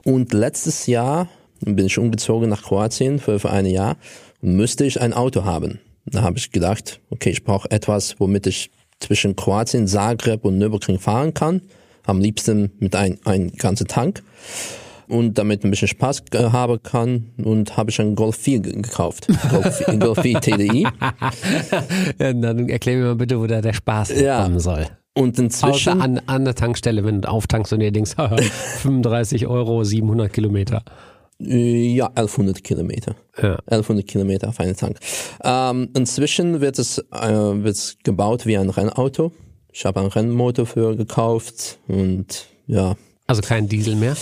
[0.04, 1.28] Und letztes Jahr
[1.62, 3.98] bin ich umgezogen nach Kroatien für, für ein Jahr
[4.42, 5.80] und müsste ich ein Auto haben.
[6.06, 11.00] Da habe ich gedacht, okay, ich brauche etwas, womit ich zwischen Kroatien, Zagreb und Nürburgring
[11.00, 11.62] fahren kann.
[12.06, 14.24] Am liebsten mit ein, ein ganzen Tank
[15.10, 18.74] und damit ein bisschen Spaß äh, haben kann und habe ich einen Golf 4 ge-
[18.82, 19.28] gekauft.
[19.50, 20.88] Golf, 4 Golf 4 TDI.
[22.20, 24.44] Ja, dann erklär mir mal bitte, wo da der Spaß Ja.
[24.44, 24.88] kommen soll.
[25.14, 29.48] Und Außer inzwischen, an, an der Tankstelle, wenn du auftankst und dir denkst, haha, 35
[29.48, 30.84] Euro, 700 Kilometer.
[31.40, 33.16] äh, ja, 1100 Kilometer.
[33.42, 33.56] Ja.
[33.68, 35.00] 1100 Kilometer auf einen Tank.
[35.44, 39.32] Ähm, inzwischen wird es, äh, wird es gebaut wie ein Rennauto.
[39.72, 42.96] Ich habe einen Rennmotor für gekauft und ja,
[43.28, 44.16] Also kein Diesel mehr.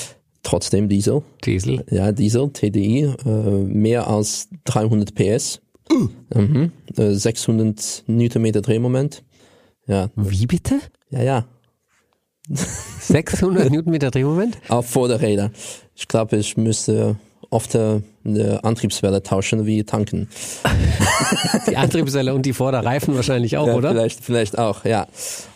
[0.46, 1.22] Trotzdem Diesel.
[1.44, 1.84] Diesel.
[1.90, 5.60] Ja, Diesel, TDI, äh, mehr als 300 PS.
[6.34, 6.72] Mhm.
[6.98, 9.24] Äh, 600 Newtonmeter Drehmoment.
[9.88, 10.80] Ja, Wie bitte?
[11.12, 11.46] ja, ja.
[12.50, 14.58] 600 Newtonmeter Drehmoment?
[14.70, 15.52] Auf Vorderräder.
[15.96, 17.18] Ich glaube, ich müsste
[17.50, 20.30] oft äh, eine Antriebswelle tauschen wie tanken.
[21.70, 23.92] Die Antriebswelle und die Vorderreifen wahrscheinlich auch, Ja, oder?
[23.92, 25.08] Vielleicht, vielleicht auch, ja.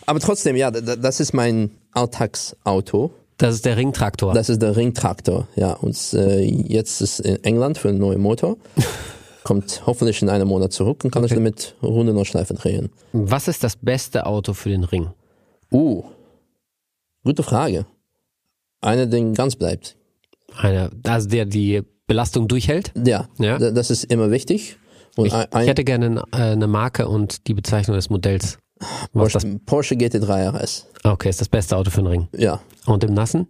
[0.06, 3.12] Aber trotzdem, ja, das ist mein Alltagsauto.
[3.40, 4.34] Das ist der Ringtraktor.
[4.34, 5.72] Das ist der Ringtraktor, ja.
[5.72, 8.58] Und äh, jetzt ist in England für einen neuen Motor.
[9.44, 12.90] Kommt hoffentlich in einem Monat zurück und kann ich damit Runde Nordschleife drehen.
[13.14, 15.08] Was ist das beste Auto für den Ring?
[15.72, 16.04] Uh,
[17.24, 17.86] gute Frage.
[18.82, 19.96] Einer, der ganz bleibt.
[20.56, 22.92] Einer, also der die Belastung durchhält?
[23.02, 23.58] Ja, Ja.
[23.58, 24.76] das ist immer wichtig.
[25.16, 28.58] Und Ich, ein, ich hätte gerne äh, eine Marke und die Bezeichnung des Modells.
[29.12, 30.86] Was das, Porsche, Porsche GT3 RS.
[31.04, 32.28] okay, ist das beste Auto für den Ring.
[32.36, 33.46] Ja, Und im Nassen?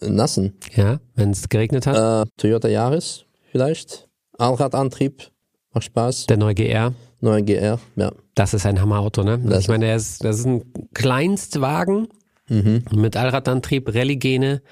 [0.00, 0.54] Nassen.
[0.74, 2.26] Ja, wenn es geregnet hat?
[2.26, 4.08] Äh, Toyota Yaris vielleicht.
[4.38, 5.30] Allradantrieb.
[5.74, 6.26] Macht Spaß.
[6.26, 6.94] Der neue GR?
[7.20, 7.78] Neue GR.
[7.96, 8.10] Ja.
[8.34, 9.38] Das ist ein Hammerauto, ne?
[9.44, 10.62] Das ich meine, der ist, das ist ein
[10.94, 12.08] Kleinstwagen
[12.48, 12.84] Mhm.
[12.96, 14.62] mit Allradantrieb, Rallye-Gene,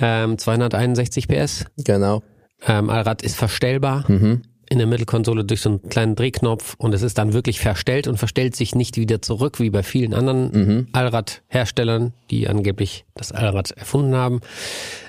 [0.00, 1.64] ähm, 261 PS.
[1.76, 2.22] Genau.
[2.66, 4.42] Ähm, Allrad ist verstellbar Mhm.
[4.70, 8.16] In der Mittelkonsole durch so einen kleinen Drehknopf und es ist dann wirklich verstellt und
[8.18, 10.86] verstellt sich nicht wieder zurück wie bei vielen anderen Mhm.
[10.92, 14.40] Allradherstellern, die angeblich das Allrad erfunden haben.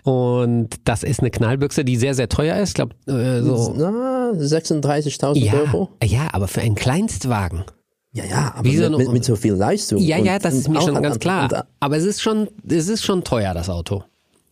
[0.04, 2.70] Und das ist eine Knallbüchse, die sehr, sehr teuer ist.
[2.70, 3.74] Ich glaube, äh, so.
[3.78, 5.90] Na, 36.000 Ja, Euro.
[6.04, 7.64] ja, aber für einen Kleinstwagen.
[8.12, 10.00] Ja, ja, aber so mit, mit, so viel Leistung.
[10.00, 11.44] Ja, und- ja, das und ist mir schon ganz klar.
[11.52, 14.04] und- Aber es ist schon, es ist schon teuer, das Auto.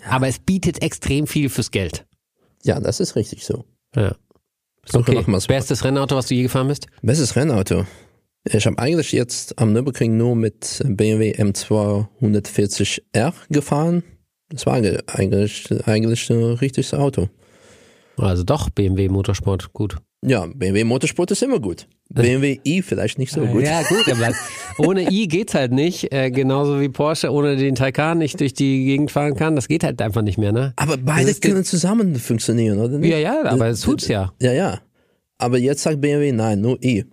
[0.07, 2.05] Aber es bietet extrem viel fürs Geld.
[2.63, 3.65] Ja, das ist richtig so.
[3.95, 4.13] Ja.
[4.89, 5.15] Suche Okay.
[5.15, 5.47] nochmals.
[5.47, 6.87] Bestes Rennauto, was du je gefahren bist?
[7.01, 7.85] Bestes Rennauto.
[8.49, 11.33] Ich habe eigentlich jetzt am Nürburgring nur mit BMW
[12.21, 14.03] M240R gefahren.
[14.49, 17.29] Das war ge- eigentlich, eigentlich ein richtiges Auto.
[18.17, 19.97] Also doch, BMW Motorsport, gut.
[20.25, 21.87] Ja, BMW Motorsport ist immer gut.
[22.09, 23.63] BMW i vielleicht nicht so gut.
[23.63, 24.31] Ja, gut, aber
[24.77, 26.11] ohne i geht's halt nicht.
[26.13, 29.55] Äh, genauso wie Porsche ohne den Taycan nicht durch die Gegend fahren kann.
[29.55, 30.73] Das geht halt einfach nicht mehr, ne?
[30.77, 33.09] Aber beide können zusammen funktionieren, oder nicht?
[33.11, 34.31] Ja, ja, aber es tut's ja.
[34.41, 34.79] Ja, ja.
[35.37, 37.05] Aber jetzt sagt BMW, nein, nur i.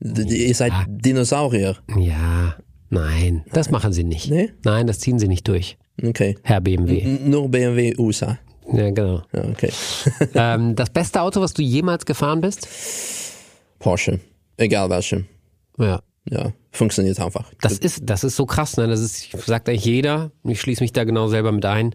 [0.00, 1.76] D- Ihr seid Dinosaurier.
[1.98, 2.56] Ja,
[2.90, 4.30] nein, das machen sie nicht.
[4.30, 4.50] Nee?
[4.64, 6.36] Nein, das ziehen sie nicht durch, Okay.
[6.42, 7.00] Herr BMW.
[7.00, 8.38] N- Nur BMW USA.
[8.72, 9.22] Ja, genau.
[9.34, 9.70] Ja, okay.
[10.34, 12.68] ähm, das beste Auto, was du jemals gefahren bist?
[13.78, 14.20] Porsche.
[14.56, 15.24] Egal welche.
[15.78, 16.00] Ja.
[16.28, 17.52] Ja, funktioniert einfach.
[17.60, 18.88] Das ist, das ist so krass, ne?
[18.88, 21.94] Das ist, sagt eigentlich jeder, ich schließe mich da genau selber mit ein.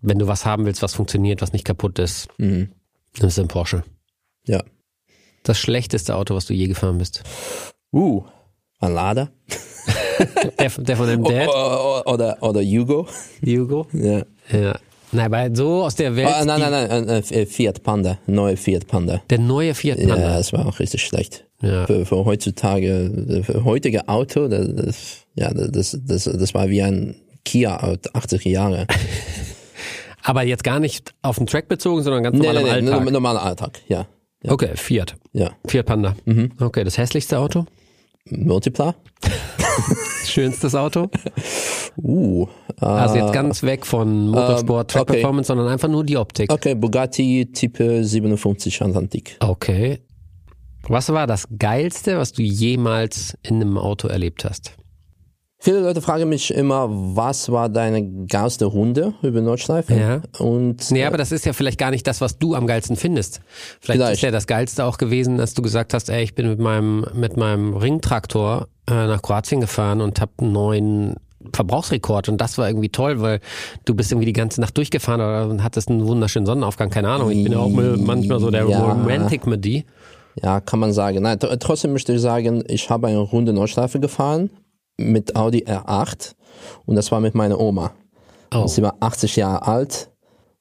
[0.00, 2.70] Wenn du was haben willst, was funktioniert, was nicht kaputt ist, Mhm.
[3.20, 3.84] nimmst du einen Porsche.
[4.46, 4.62] Ja.
[5.42, 7.22] Das schlechteste Auto, was du je gefahren bist.
[7.92, 8.24] Uh,
[8.80, 9.28] ein Lada.
[10.58, 11.48] Der, der von deinem Dad,
[12.06, 13.06] Oder, oder Hugo.
[13.44, 13.86] Hugo.
[13.92, 14.22] Ja.
[14.50, 14.78] Ja.
[15.12, 16.28] Nein, aber so aus der Welt.
[16.28, 18.18] Oh, nein, nein, nein, ein, ein Fiat Panda.
[18.26, 19.22] Neue Fiat Panda.
[19.30, 20.36] Der neue Fiat Ja, Panda.
[20.36, 21.44] das war auch richtig schlecht.
[21.60, 21.86] Ja.
[21.86, 27.16] Für, für heutzutage, für heutige Auto, das, das, ja, das, das, das war wie ein
[27.44, 28.86] Kia aus 80er Jahre.
[30.22, 33.02] Aber jetzt gar nicht auf den Track bezogen, sondern ganz Nee, normal nee, nee, Alltag.
[33.02, 34.06] nur- normaler Alltag, ja.
[34.44, 34.52] Ja.
[34.52, 35.16] Okay, Fiat.
[35.32, 35.50] ja.
[35.66, 36.14] Fiat Panda.
[36.60, 37.64] Okay, das hässlichste Auto?
[38.30, 38.94] Multipla.
[40.26, 41.08] Schönstes Auto?
[42.00, 42.46] Uh,
[42.80, 45.12] äh, Also jetzt ganz weg von Motorsport, Track okay.
[45.14, 46.52] Performance, sondern einfach nur die Optik.
[46.52, 49.36] okay, Bugatti Type 57 Atlantik.
[49.40, 49.98] Okay.
[50.88, 54.72] Was war das Geilste, was du jemals in einem Auto erlebt hast?
[55.60, 59.92] Viele Leute fragen mich immer, was war deine geilste Runde über Nordschleife?
[59.92, 60.22] Ja.
[60.38, 63.40] Und Nee, aber das ist ja vielleicht gar nicht das, was du am geilsten findest.
[63.80, 64.12] Vielleicht, Vielleicht.
[64.14, 67.04] ist ja das Geilste auch gewesen, dass du gesagt hast, ey, ich bin mit meinem,
[67.12, 71.14] mit meinem Ringtraktor äh, nach Kroatien gefahren und habe einen neuen
[71.52, 73.40] Verbrauchsrekord und das war irgendwie toll, weil
[73.84, 77.30] du bist irgendwie die ganze Nacht durchgefahren oder und hattest einen wunderschönen Sonnenaufgang, keine Ahnung.
[77.30, 78.80] Ich bin ja auch mal- manchmal so der Ja.
[78.92, 79.84] Romantic mit die.
[80.42, 81.22] Ja, kann man sagen.
[81.22, 84.50] Nein, tr- trotzdem möchte ich sagen, ich habe eine Runde Nordschleife gefahren
[84.96, 86.34] mit Audi R8
[86.86, 87.92] und das war mit meiner Oma.
[88.54, 88.66] Oh.
[88.66, 90.10] Sie war 80 Jahre alt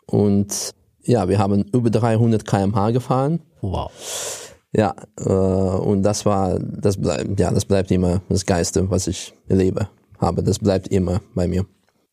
[0.05, 0.73] und
[1.03, 3.39] ja, wir haben über 300 km/h gefahren.
[3.61, 3.91] Wow.
[4.73, 9.33] Ja, äh, und das war, das bleibt, ja, das bleibt immer das Geiste, was ich
[9.47, 9.87] erlebe,
[10.19, 10.43] habe.
[10.43, 11.65] Das bleibt immer bei mir.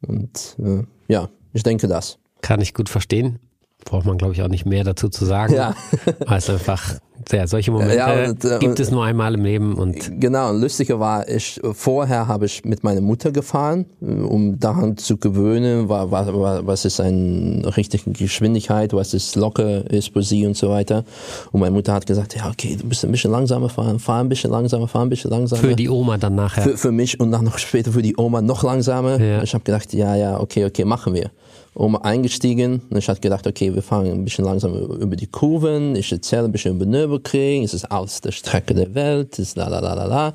[0.06, 2.18] Und äh, ja, ich denke das.
[2.42, 3.38] Kann ich gut verstehen.
[3.84, 5.52] Braucht man, glaube ich, auch nicht mehr dazu zu sagen.
[5.54, 5.74] Ja.
[6.26, 6.94] Weil es einfach,
[7.30, 10.62] ja, solche Momente Ja, und, äh, gibt es nur einmal im Leben und Genau, und
[10.62, 15.90] lustiger war, ich, vorher habe ich mit meiner Mutter gefahren, äh, um daran zu gewöhnen,
[15.90, 20.56] wa- wa- wa- was ist eine richtige Geschwindigkeit, was ist locker ist für sie und
[20.56, 21.04] so weiter.
[21.52, 24.30] Und meine Mutter hat gesagt, ja, okay, du musst ein bisschen langsamer fahren, fahr ein
[24.30, 25.60] bisschen langsamer, fahr ein bisschen langsamer.
[25.60, 26.62] für die Oma dann nachher.
[26.62, 29.20] für, für mich und dann noch später für die Oma noch langsamer.
[29.20, 29.42] Ja.
[29.42, 31.30] Ich habe gedacht, ja, ja, okay, okay, machen wir.
[31.74, 35.96] Oma eingestiegen und ich habe gedacht, okay, wir fahren ein bisschen langsamer über die Kurven,
[35.96, 39.68] ich erzähle ein bisschen über Nürburgring, es ist aus der Strecke der Welt, ist la
[39.68, 40.34] la la la la.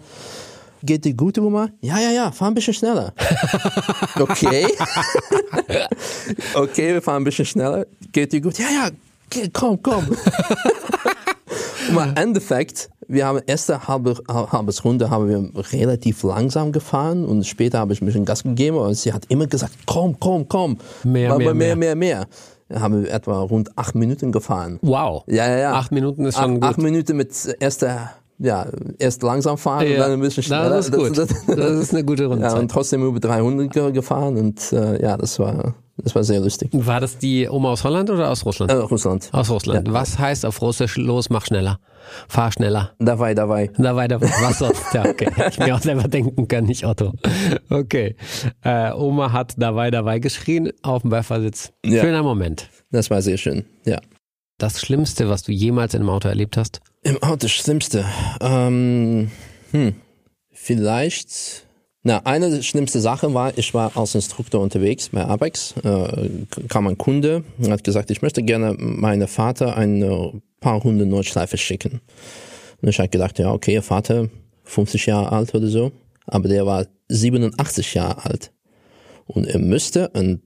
[0.81, 1.69] Geht dir gut, Oma?
[1.81, 3.13] Ja, ja, ja, fahr ein bisschen schneller.
[4.19, 4.67] okay.
[6.53, 7.85] okay, wir fahren ein bisschen schneller.
[8.11, 8.57] Geht dir gut?
[8.57, 8.89] Ja, ja,
[9.51, 10.07] komm, komm.
[11.89, 17.45] Und im Endeffekt, wir haben erste halbe, halbes Runde haben wir relativ langsam gefahren und
[17.45, 20.77] später habe ich ein bisschen Gas gegeben und sie hat immer gesagt, komm, komm, komm.
[21.03, 22.27] Mehr, mehr, mehr, mehr, mehr.
[22.69, 24.77] Da haben wir etwa rund acht Minuten gefahren.
[24.83, 25.23] Wow.
[25.25, 25.73] Ja, ja, ja.
[25.73, 26.63] Acht Minuten ist schon gut.
[26.63, 28.65] Acht Minuten mit erster, ja,
[28.97, 30.69] erst langsam fahren und dann ein bisschen schneller.
[30.69, 31.17] Das ist gut.
[31.17, 32.59] Das, ist eine gute ja, Rundzeit.
[32.59, 36.69] und trotzdem über 300 ge- gefahren und äh, ja, das war, das war sehr lustig.
[36.73, 38.71] War das die Oma aus Holland oder aus Russland?
[38.71, 39.29] Äh, Russland.
[39.33, 39.87] Aus Russland.
[39.87, 39.93] Ja.
[39.93, 41.79] Was heißt auf Russisch los, mach schneller?
[42.27, 42.91] Fahr schneller.
[42.97, 43.69] Dabei, dabei.
[43.77, 44.19] Da weiter.
[44.21, 44.81] Was sonst?
[44.93, 45.29] Ja, okay.
[45.49, 47.11] Ich mir auch selber denken kann, nicht Otto.
[47.69, 48.15] Okay.
[48.63, 51.71] Äh, Oma hat dabei, dabei geschrien auf dem Beifahrersitz.
[51.85, 52.01] Ja.
[52.01, 52.67] Schöner Moment.
[52.89, 53.65] Das war sehr schön.
[53.85, 53.99] Ja.
[54.59, 56.81] Das Schlimmste, was du jemals in einem Auto erlebt hast?
[57.01, 58.05] Im Auto das Schlimmste.
[58.41, 59.31] Ähm,
[59.71, 59.95] hm,
[60.51, 61.65] vielleicht.
[62.03, 65.75] Na, eine schlimmste Sache war, ich war als Instruktor unterwegs bei Apex.
[65.83, 66.29] Äh,
[66.67, 71.57] kam ein Kunde und hat gesagt, ich möchte gerne meinem Vater ein paar Hunde Nordschleife
[71.57, 72.01] schicken.
[72.81, 74.27] Und ich habe gedacht, ja, okay, Vater,
[74.65, 75.93] 50 Jahre alt oder so.
[76.25, 78.51] Aber der war 87 Jahre alt.
[79.25, 80.41] Und er müsste ein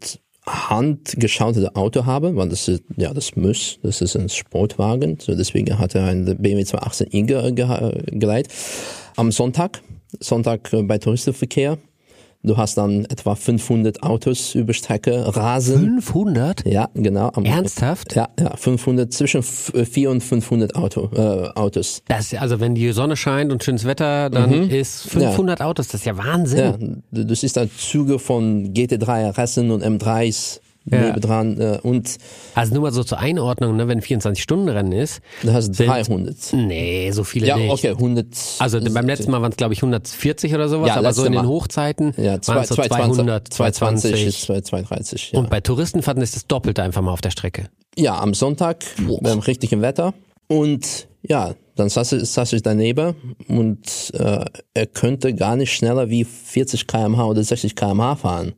[0.45, 5.17] handgeschaltetes Auto haben, weil das ist, ja, das muss, das ist ein Sportwagen.
[5.19, 8.49] So deswegen hat er ein BMW 218i ge ge geleiht.
[9.15, 9.81] Am Sonntag,
[10.19, 11.77] Sonntag äh, bei Touristenverkehr,
[12.43, 15.79] du hast dann etwa 500 Autos über Strecke rasen.
[16.01, 16.65] 500?
[16.65, 17.29] Ja, genau.
[17.33, 18.15] Am, Ernsthaft?
[18.15, 22.01] Ja, ja, 500, zwischen f- 400 und 500 Auto, äh, Autos.
[22.07, 26.05] Das, also wenn die Sonne scheint und schönes Wetter, dann ist 500 Autos, das ist
[26.05, 26.59] ja Wahnsinn.
[26.59, 26.77] Ja,
[27.11, 30.99] du, du siehst da Züge von GT3 RSen und M3s Ja.
[31.07, 32.17] nebendran äh, und
[32.55, 35.21] Also nur mal so zur Einordnung, ne, wenn 24-Stunden-Rennen ist.
[35.41, 36.35] du hast Sind- 300.
[36.53, 37.71] Nee, so viele Ja, nicht.
[37.71, 38.27] okay, 100.
[38.59, 41.31] Also beim letzten Mal waren es, glaube ich, 140 oder sowas, Ja, aber so in
[41.31, 41.47] den.
[41.47, 44.27] Hochzeiten ja, waren es so 220, 200, 220 220.
[44.27, 45.31] ist 230.
[45.31, 45.39] Ja.
[45.39, 47.69] Und bei Touristenfahrten ist das Doppelte einfach mal auf der Strecke.
[47.97, 48.83] ja, am Sonntag
[49.21, 50.13] beim richtigen Wetter
[50.47, 53.15] und ja, dann saß, ich- saß ich daneben
[53.47, 58.53] und äh, er könnte gar nicht schneller wie 40 km/h oder 60 km/h fahren.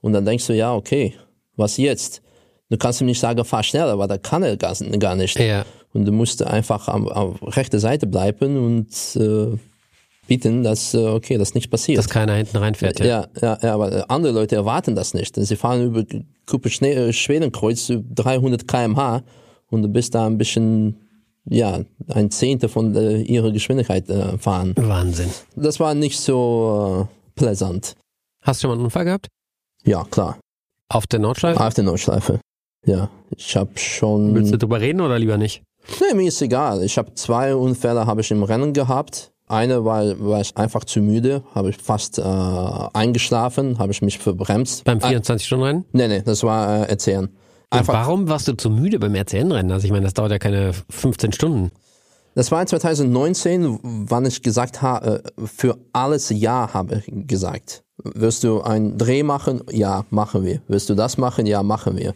[0.00, 1.12] Und dann denkst du, ja, okay,
[1.60, 2.22] was jetzt?
[2.70, 5.38] Du kannst ihm nicht sagen, fahr schneller, weil da kann er gar, gar nicht.
[5.38, 5.64] Ja.
[5.92, 9.56] Und du musst einfach am, auf rechter Seite bleiben und äh,
[10.28, 11.98] bieten, dass, äh, okay, das nicht passiert.
[11.98, 13.00] Dass keiner hinten reinfährt.
[13.00, 13.06] Ja.
[13.06, 15.34] ja, ja, ja, aber äh, andere Leute erwarten das nicht.
[15.34, 16.04] Sie fahren über
[16.46, 19.22] Kuppe äh, Schwedenkreuz über 300 km/h
[19.70, 20.96] und du bist da ein bisschen,
[21.46, 24.74] ja, ein Zehntel von äh, ihrer Geschwindigkeit äh, fahren.
[24.76, 25.30] Wahnsinn.
[25.56, 27.96] Das war nicht so äh, pleasant.
[28.42, 29.26] Hast du schon mal einen Unfall gehabt?
[29.84, 30.38] Ja, klar.
[30.90, 31.64] Auf der Nordschleife?
[31.64, 32.40] Auf der Nordschleife.
[32.84, 34.34] Ja, ich habe schon.
[34.34, 35.62] Willst du drüber reden oder lieber nicht?
[36.00, 36.82] Nee, mir ist egal.
[36.82, 39.32] Ich habe zwei Unfälle habe ich im Rennen gehabt.
[39.46, 44.18] Eine war, war ich einfach zu müde, habe ich fast äh, eingeschlafen, habe ich mich
[44.18, 44.84] verbremst.
[44.84, 45.84] Beim Äh, 24-Stunden-Rennen?
[45.92, 47.24] nee, nee, das war äh, erzählen.
[47.26, 49.72] Und Einfach, warum warst du zu müde beim RCN-Rennen?
[49.72, 51.70] Also ich meine, das dauert ja keine 15 Stunden.
[52.36, 57.82] das war 2019, wann ich gesagt habe, für alles Ja habe ich gesagt.
[58.04, 59.62] Wirst du einen Dreh machen?
[59.70, 60.60] Ja, machen wir.
[60.68, 61.46] Wirst du das machen?
[61.46, 62.14] Ja, machen wir.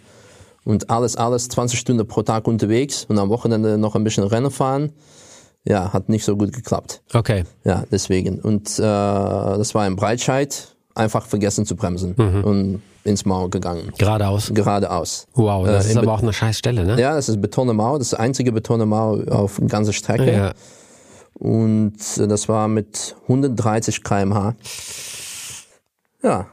[0.65, 4.51] Und alles, alles 20 Stunden pro Tag unterwegs und am Wochenende noch ein bisschen Rennen
[4.51, 4.93] fahren.
[5.67, 7.03] Ja, hat nicht so gut geklappt.
[7.13, 7.45] Okay.
[7.65, 8.41] Ja, deswegen.
[8.41, 12.45] Und äh, das war in Breitscheid, einfach vergessen zu bremsen Mhm.
[12.45, 13.93] und ins Maul gegangen.
[13.99, 14.51] Geradeaus.
[14.55, 15.27] Geradeaus.
[15.35, 16.99] Wow, das Äh, ist aber Be- auch eine scheiß Stelle, ne?
[17.01, 20.33] Ja, das ist betone Mauer, das ist die einzige betone Mauer auf der ganzen Strecke.
[20.33, 20.53] Ja.
[21.35, 24.55] Und äh, das war mit 130 km/h.
[26.25, 26.47] Ja.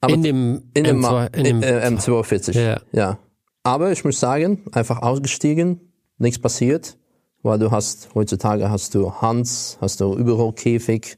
[0.00, 2.60] Aber in dem, in dem, Ma- M2, in dem äh, M42.
[2.60, 2.80] Ja.
[2.92, 3.18] ja.
[3.62, 5.80] Aber ich muss sagen, einfach ausgestiegen,
[6.18, 6.98] nichts passiert,
[7.42, 11.16] weil du hast, heutzutage hast du Hans, hast du Überrollkäfig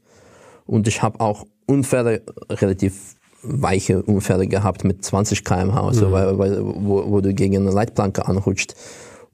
[0.65, 6.59] und ich habe auch Unfälle, relativ weiche Unfälle gehabt mit 20 km/h, also weil, weil,
[6.63, 8.73] wo, wo du gegen eine Leitplanke anrutscht.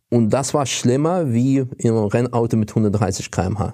[0.10, 3.74] Und das war schlimmer wie in einem Rennauto mit 130 km/h.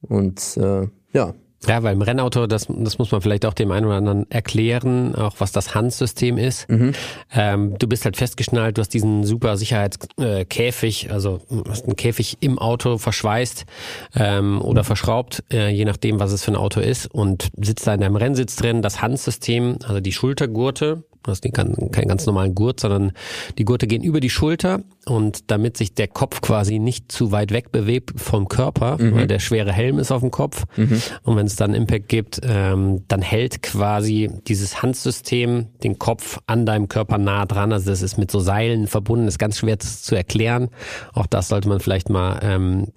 [0.00, 1.34] Und äh, ja,
[1.66, 5.14] Ja, weil im Rennauto, das, das muss man vielleicht auch dem einen oder anderen erklären,
[5.16, 6.68] auch was das Hans-System ist.
[7.32, 12.58] Ähm, du bist halt festgeschnallt, du hast diesen super Sicherheitskäfig, also hast einen Käfig im
[12.60, 13.66] Auto verschweißt
[14.14, 17.94] ähm, oder verschraubt, äh, je nachdem, was es für ein Auto ist und sitzt da
[17.94, 18.80] in deinem Rennsitz drin.
[18.80, 23.12] Das Hans-System, also die Schultergurte, du hast keinen ganz normalen Gurt, sondern
[23.58, 27.52] die Gurte gehen über die Schulter und damit sich der Kopf quasi nicht zu weit
[27.52, 30.64] weg bewegt vom Körper, weil der schwere Helm ist auf dem Kopf
[31.22, 36.66] und wenn es dann Impact gibt, ähm, dann hält quasi dieses Handsystem den Kopf an
[36.66, 37.72] deinem Körper nah dran.
[37.72, 40.68] Also das ist mit so Seilen verbunden, ist ganz schwer zu, erklären.
[41.12, 42.40] Auch das sollte man vielleicht mal.
[42.42, 42.88] Ähm,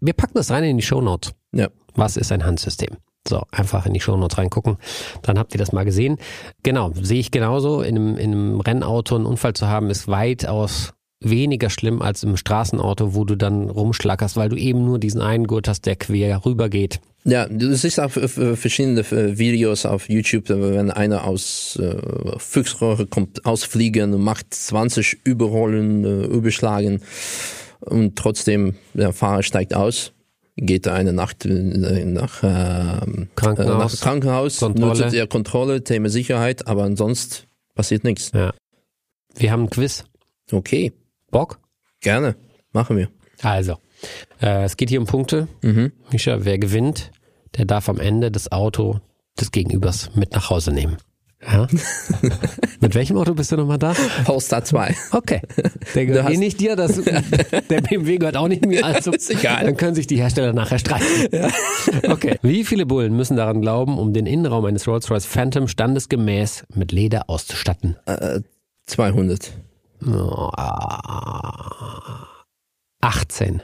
[0.00, 1.32] wir packen das rein in die Shownotes.
[1.52, 1.68] ja.
[1.96, 2.96] Was ist ein Handsystem?
[3.26, 4.76] So, einfach in die Shownotes reingucken.
[5.22, 6.18] Dann habt ihr das mal gesehen.
[6.62, 7.80] Genau, sehe ich genauso.
[7.80, 12.36] In einem, in einem Rennauto einen Unfall zu haben, ist weitaus weniger schlimm als im
[12.36, 16.44] Straßenauto, wo du dann rumschlackerst, weil du eben nur diesen einen Gurt hast, der quer
[16.44, 17.00] rüber geht.
[17.24, 21.96] Ja, du siehst auch äh, verschiedene äh, Videos auf YouTube, wenn einer aus äh,
[22.38, 27.00] Füchsröhre kommt, ausfliegen und macht 20 Überrollen, äh, Überschlagen
[27.80, 30.12] und trotzdem der Fahrer steigt aus,
[30.56, 33.92] geht eine Nacht nach, äh, Krankenhaus.
[33.94, 34.86] nach Krankenhaus, Kontrolle.
[34.86, 38.30] nur zu der Kontrolle, Thema Sicherheit, aber ansonsten passiert nichts.
[38.32, 38.52] Ja.
[39.34, 40.04] Wir haben ein Quiz.
[40.52, 40.92] Okay,
[41.30, 41.58] Bock?
[42.00, 42.36] gerne,
[42.72, 43.08] machen wir.
[43.42, 43.78] Also,
[44.40, 45.48] äh, es geht hier um Punkte.
[45.62, 45.92] Mhm.
[46.12, 47.10] Mischa, wer gewinnt,
[47.56, 49.00] der darf am Ende das Auto
[49.40, 50.98] des Gegenübers mit nach Hause nehmen.
[51.46, 51.66] Ja?
[52.80, 53.94] mit welchem Auto bist du nochmal da?
[54.24, 54.94] Polestar 2.
[55.12, 55.40] Okay.
[55.94, 58.84] Der gehört eh nicht dir, das, der BMW gehört auch nicht mir.
[58.84, 59.64] Also Ist egal.
[59.64, 61.04] Dann können sich die Hersteller nachher streiten.
[62.08, 62.38] Okay.
[62.42, 67.28] Wie viele Bullen müssen daran glauben, um den Innenraum eines Rolls-Royce Phantom standesgemäß mit Leder
[67.28, 67.96] auszustatten?
[68.06, 68.40] Äh,
[68.86, 69.52] 200.
[70.06, 72.26] Oh, ah.
[73.00, 73.62] 18.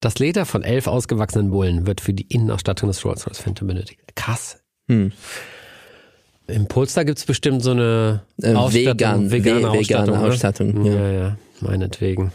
[0.00, 4.00] Das Leder von elf ausgewachsenen Bullen wird für die Innenausstattung des Rolls-Royce Phantom benötigt.
[4.16, 4.62] Krass.
[4.88, 5.12] Hm.
[6.48, 10.06] Im Polestar gibt's bestimmt so eine Äh, Ausstattung, vegan, vegane ve- Ausstattung.
[10.14, 10.32] vegane ne?
[10.32, 10.92] Ausstattung, ja.
[10.92, 11.10] ja.
[11.12, 12.32] ja, meinetwegen.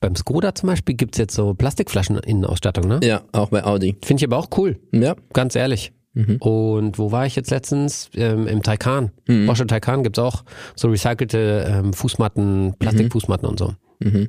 [0.00, 3.00] Beim Skoda zum Beispiel gibt's jetzt so Plastikflaschen-Innenausstattung, ne?
[3.02, 3.96] Ja, auch bei Audi.
[4.04, 5.92] Finde ich aber auch cool, Ja, ganz ehrlich.
[6.40, 8.10] Und wo war ich jetzt letztens?
[8.16, 9.12] Ähm, Im Taycan.
[9.46, 10.42] Porsche Taycan gibt's auch
[10.74, 13.74] so recycelte ähm, Fußmatten, Plastikfußmatten und so.
[14.00, 14.28] Mhm.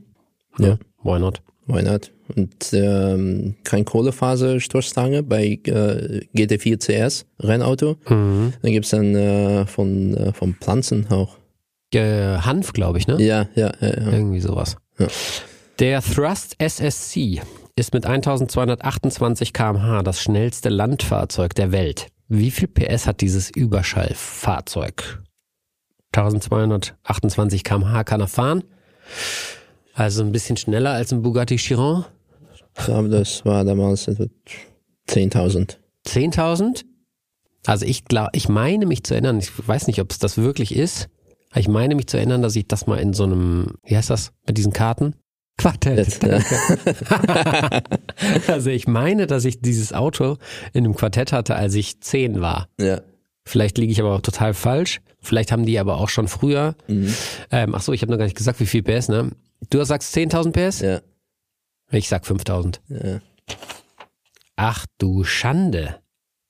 [0.60, 0.68] Ja.
[0.68, 0.78] Ja.
[1.04, 1.42] Why not?
[1.66, 2.12] why not?
[2.36, 7.98] Und ähm, kein Kohlefaserstoßstange bei äh, GT4 CS Rennauto.
[8.08, 8.54] Mhm.
[8.62, 11.38] Dann gibt's dann äh, von, äh, von Pflanzen auch.
[11.94, 13.22] Äh, Hanf, glaube ich, ne?
[13.22, 13.88] Ja, ja, ja.
[13.88, 14.12] ja.
[14.12, 14.78] Irgendwie sowas.
[15.00, 15.08] Ja.
[15.80, 17.42] Der Thrust SSC
[17.76, 22.08] ist mit 1228 km/h das schnellste Landfahrzeug der Welt.
[22.28, 25.24] Wie viel PS hat dieses Überschallfahrzeug?
[26.14, 28.64] 1228 km/h kann er fahren.
[29.94, 32.06] Also ein bisschen schneller als ein Bugatti Chiron.
[32.80, 34.26] Ich glaube, das war damals etwa
[35.10, 35.78] 10.000.
[36.08, 36.86] 10.000?
[37.66, 40.76] Also ich glaube, ich meine mich zu erinnern, ich weiß nicht, ob es das wirklich
[40.76, 41.10] ist,
[41.52, 44.10] aber ich meine mich zu erinnern, dass ich das mal in so einem, wie heißt
[44.10, 45.16] das, mit diesen Karten?
[45.58, 46.20] Quartett.
[48.48, 50.38] Also ich meine, dass ich dieses Auto
[50.74, 52.70] in einem Quartett hatte, als ich zehn war.
[52.80, 53.02] ja.
[53.46, 55.02] Vielleicht liege ich aber auch total falsch.
[55.22, 56.76] Vielleicht haben die aber auch schon früher.
[56.88, 57.12] Mhm.
[57.50, 59.32] Ähm, ach so, ich habe noch gar nicht gesagt, wie viel PS, ne?
[59.72, 60.82] Du sagst 10.000 PS?
[60.82, 61.02] Ja,
[61.92, 62.80] Ich sag 5.000.
[62.90, 63.20] ja.
[64.62, 66.02] Ach du Schande.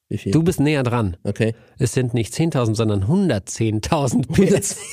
[0.08, 0.32] Wie viel?
[0.32, 1.16] Du bist näher dran.
[1.24, 1.54] Okay.
[1.78, 4.78] Es sind nicht 10.000, sondern 110.000 PS.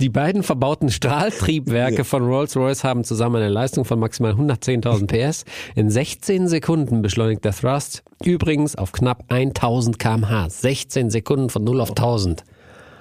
[0.00, 5.44] Die beiden verbauten Strahltriebwerke von Rolls-Royce haben zusammen eine Leistung von maximal 110.000 PS.
[5.74, 10.48] In 16 Sekunden beschleunigt der Thrust übrigens auf knapp 1000 km/h.
[10.48, 12.44] 16 Sekunden von 0 auf 1000.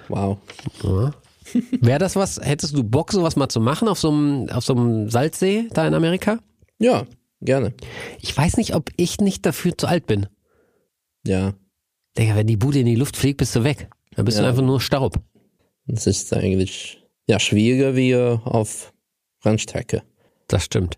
[0.10, 0.38] Wow.
[1.82, 4.74] Wäre das was, hättest du Bock, sowas mal zu machen auf so einem, auf so
[4.74, 6.40] einem Salzsee da in Amerika?
[6.80, 7.06] Ja,
[7.42, 7.74] gerne.
[8.22, 10.28] Ich weiß nicht, ob ich nicht dafür zu alt bin.
[11.26, 11.54] Ja.
[12.18, 13.90] Digga, wenn die Bude in die Luft fliegt, bist du weg.
[14.16, 14.50] Dann bist du Ja.
[14.50, 15.20] einfach nur Staub.
[15.86, 18.94] Das ist eigentlich ja schwieriger wie äh, auf
[19.46, 20.04] Rennstrecke.
[20.48, 20.98] Das stimmt.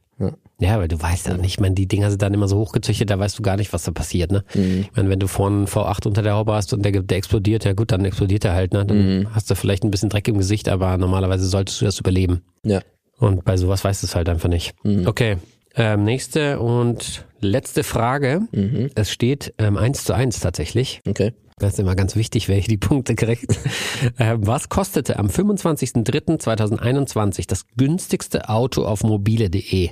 [0.60, 0.80] Ja.
[0.80, 3.18] Weil du weißt ja nicht, ich meine, die Dinger sind dann immer so hochgezüchtet, da
[3.18, 4.43] weißt du gar nicht, was da passiert, ne?
[4.53, 4.82] Mhm.
[4.82, 7.66] Ich meine, wenn du vorne einen V8 unter der Haube hast und der, der explodiert,
[7.66, 8.86] ja gut, dann explodiert er halt, ne?
[8.86, 9.28] Dann Mhm.
[9.34, 12.41] hast du vielleicht ein bisschen Dreck im Gesicht, aber normalerweise solltest du das überleben.
[12.64, 12.82] Ja.
[13.18, 14.74] Und bei sowas weißt du es halt einfach nicht.
[14.84, 15.07] Mhm.
[15.07, 15.38] Okay.
[15.76, 18.41] Ähm, nächste und letzte Frage.
[18.51, 18.89] Mhm.
[18.95, 21.01] Es steht ähm, 1 zu 1 tatsächlich.
[21.07, 21.34] Okay.
[21.60, 23.51] Das ist immer ganz wichtig, wer hier die Punkte kriegt.
[24.18, 29.89] äh, was kostete am 25.03.2021 das günstigste Auto auf mobile.de?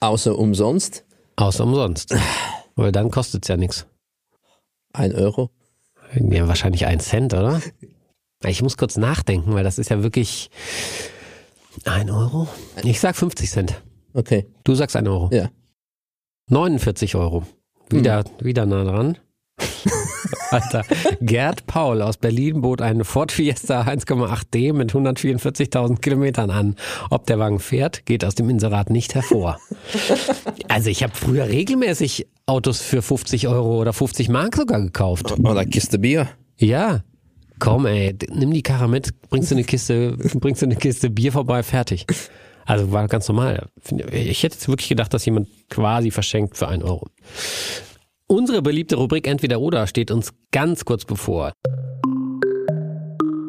[0.00, 1.04] Außer umsonst
[1.36, 2.14] Außer umsonst.
[2.76, 3.86] Weil dann kostet es ja nichts.
[4.92, 5.50] ein Euro.
[6.14, 7.60] Ja, wahrscheinlich ein Cent, oder?
[8.44, 10.50] Ich muss kurz nachdenken, weil das ist ja wirklich
[11.84, 12.48] ein Euro.
[12.82, 13.82] Ich sag 50 Cent.
[14.14, 14.46] Okay.
[14.64, 15.28] Du sagst ein Euro.
[15.32, 15.50] Ja.
[16.48, 17.44] 49 Euro.
[17.90, 19.18] Wieder, wieder nah dran.
[20.50, 20.84] Alter,
[21.20, 26.76] Gerd Paul aus Berlin bot einen Ford Fiesta 1,8D mit 144.000 Kilometern an.
[27.10, 29.58] Ob der Wagen fährt, geht aus dem Inserat nicht hervor.
[30.68, 35.38] Also ich habe früher regelmäßig Autos für 50 Euro oder 50 Mark sogar gekauft.
[35.38, 36.28] Oder Kiste Bier.
[36.58, 37.02] Ja.
[37.58, 41.32] Komm, ey, nimm die Karre mit, bringst du eine Kiste, bringst du eine Kiste Bier
[41.32, 42.04] vorbei, fertig.
[42.66, 43.68] Also war ganz normal.
[44.10, 47.06] Ich hätte jetzt wirklich gedacht, dass jemand quasi verschenkt für einen Euro.
[48.28, 51.52] Unsere beliebte Rubrik Entweder oder steht uns ganz kurz bevor.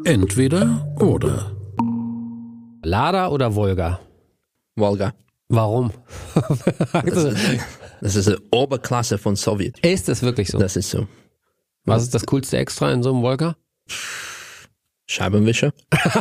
[0.05, 1.51] Entweder oder.
[2.83, 3.99] Lada oder Volga?
[4.75, 5.13] Volga.
[5.49, 5.91] Warum?
[6.93, 7.31] Also,
[8.01, 9.79] Das ist eine Oberklasse von Sowjet.
[9.79, 10.59] ist das wirklich so?
[10.59, 11.07] Das ist so.
[11.85, 13.55] Was ist das coolste Extra in so einem Volga?
[15.07, 15.73] Scheibenwischer.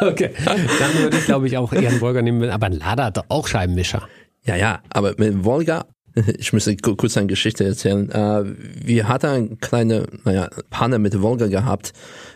[0.00, 0.30] Okay.
[0.44, 2.48] Dann würde ich, glaube ich, auch eher einen Volga nehmen.
[2.48, 4.08] Aber ein Lada hat doch auch Scheibenwischer.
[4.46, 5.86] Ja, ja, aber mit Volga,
[6.38, 8.10] ich müsste ku- kurz eine Geschichte erzählen.
[8.10, 8.44] Äh,
[8.84, 11.92] wir hatten eine kleine, naja, Panne mit Volga gehabt.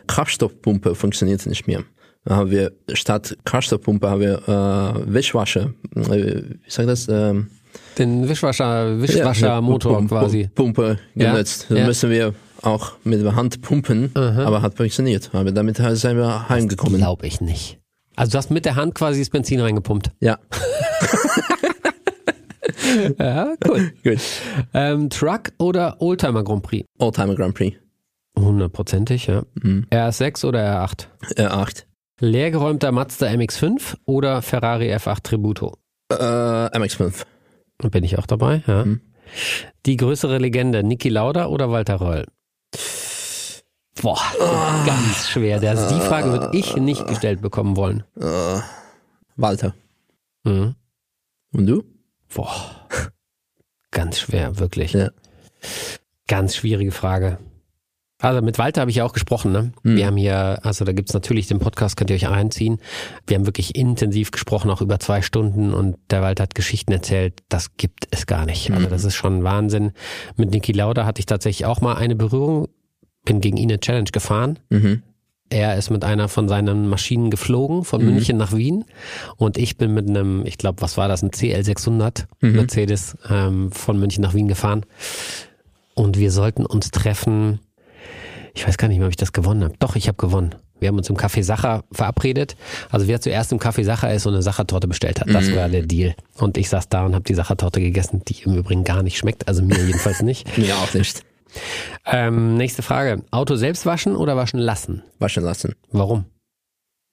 [0.07, 1.85] Kraftstoffpumpe funktionierte nicht mehr.
[2.25, 7.09] Da haben wir statt Kraftstoffpumpe haben wir äh, Wischwasser, äh, wie sagt das?
[7.09, 7.49] Ähm,
[7.97, 10.51] Den Wischwascher, Wischwaschermotor Pum- quasi.
[10.55, 11.67] Pumpe Ja, genutzt.
[11.71, 11.87] Da ja.
[11.87, 15.31] müssen wir auch mit der Hand pumpen, aber hat funktioniert.
[15.33, 16.99] Aber damit sind wir heimgekommen.
[16.99, 17.79] Glaube ich nicht.
[18.17, 20.11] Also du hast mit der Hand quasi das Benzin reingepumpt.
[20.21, 20.39] Ja,
[23.19, 23.93] Ja, cool.
[24.03, 24.19] gut.
[24.75, 26.87] ähm, Truck oder Oldtimer Grand Prix?
[26.99, 27.77] Oldtimer Grand Prix.
[28.39, 29.43] Hundertprozentig, ja.
[29.63, 31.07] RS6 oder R8?
[31.37, 31.85] R8.
[32.21, 35.77] Leergeräumter Mazda MX5 oder Ferrari F8 Tributo?
[36.11, 37.25] Äh, MX5.
[37.91, 38.85] Bin ich auch dabei, ja.
[38.85, 39.01] Mhm.
[39.87, 42.27] Die größere Legende, Niki Lauda oder Walter Röll?
[44.03, 44.19] Boah,
[44.87, 45.61] ganz schwer.
[45.61, 48.05] Das, die Frage würde ich nicht gestellt bekommen wollen.
[48.19, 48.61] Äh,
[49.37, 49.75] Walter.
[50.45, 50.75] Mhm.
[51.53, 51.83] Und du?
[52.35, 52.87] Boah,
[53.91, 54.93] ganz schwer, wirklich.
[54.93, 55.11] Ja.
[56.27, 57.39] Ganz schwierige Frage.
[58.21, 59.51] Also mit Walter habe ich ja auch gesprochen.
[59.51, 59.73] Ne?
[59.83, 59.97] Mhm.
[59.97, 62.79] Wir haben hier, also da gibt's natürlich den Podcast, könnt ihr euch reinziehen.
[63.27, 67.41] Wir haben wirklich intensiv gesprochen, auch über zwei Stunden und der Walter hat Geschichten erzählt,
[67.49, 68.71] das gibt es gar nicht.
[68.71, 69.93] Also das ist schon Wahnsinn.
[70.37, 72.69] Mit Niki Lauda hatte ich tatsächlich auch mal eine Berührung,
[73.25, 74.59] bin gegen ihn eine Challenge gefahren.
[74.69, 75.03] Mhm.
[75.51, 78.85] Er ist mit einer von seinen Maschinen geflogen, von München nach Wien.
[79.37, 83.99] Und ich bin mit einem, ich glaube, was war das, ein CL600 Mercedes ähm, von
[83.99, 84.87] München nach Wien gefahren.
[85.95, 87.59] Und wir sollten uns treffen.
[88.55, 89.75] Ich weiß gar nicht mehr, ob ich das gewonnen habe.
[89.81, 90.55] Doch, ich habe gewonnen.
[90.79, 92.57] Wir haben uns im Café Sacher verabredet.
[92.91, 95.83] Also wer zuerst im Café Sacher ist und eine Sachertorte bestellt hat, das war der
[95.83, 96.15] Deal.
[96.39, 99.47] Und ich saß da und habe die Sachertorte gegessen, die im Übrigen gar nicht schmeckt.
[99.47, 100.47] Also mir jedenfalls nicht.
[100.57, 101.23] Mir auch nicht.
[102.07, 103.23] Ähm, nächste Frage.
[103.31, 105.03] Auto selbst waschen oder waschen lassen?
[105.19, 105.75] Waschen lassen.
[105.91, 106.25] Warum?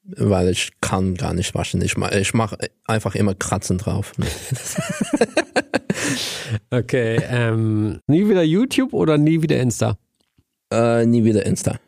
[0.03, 1.81] Weil ich kann gar nicht waschen.
[1.81, 2.53] Ich mache ich mach
[2.85, 4.13] einfach immer Kratzen drauf.
[6.69, 9.97] Okay, ähm, nie wieder YouTube oder nie wieder Insta?
[10.71, 11.79] Äh, nie wieder Insta.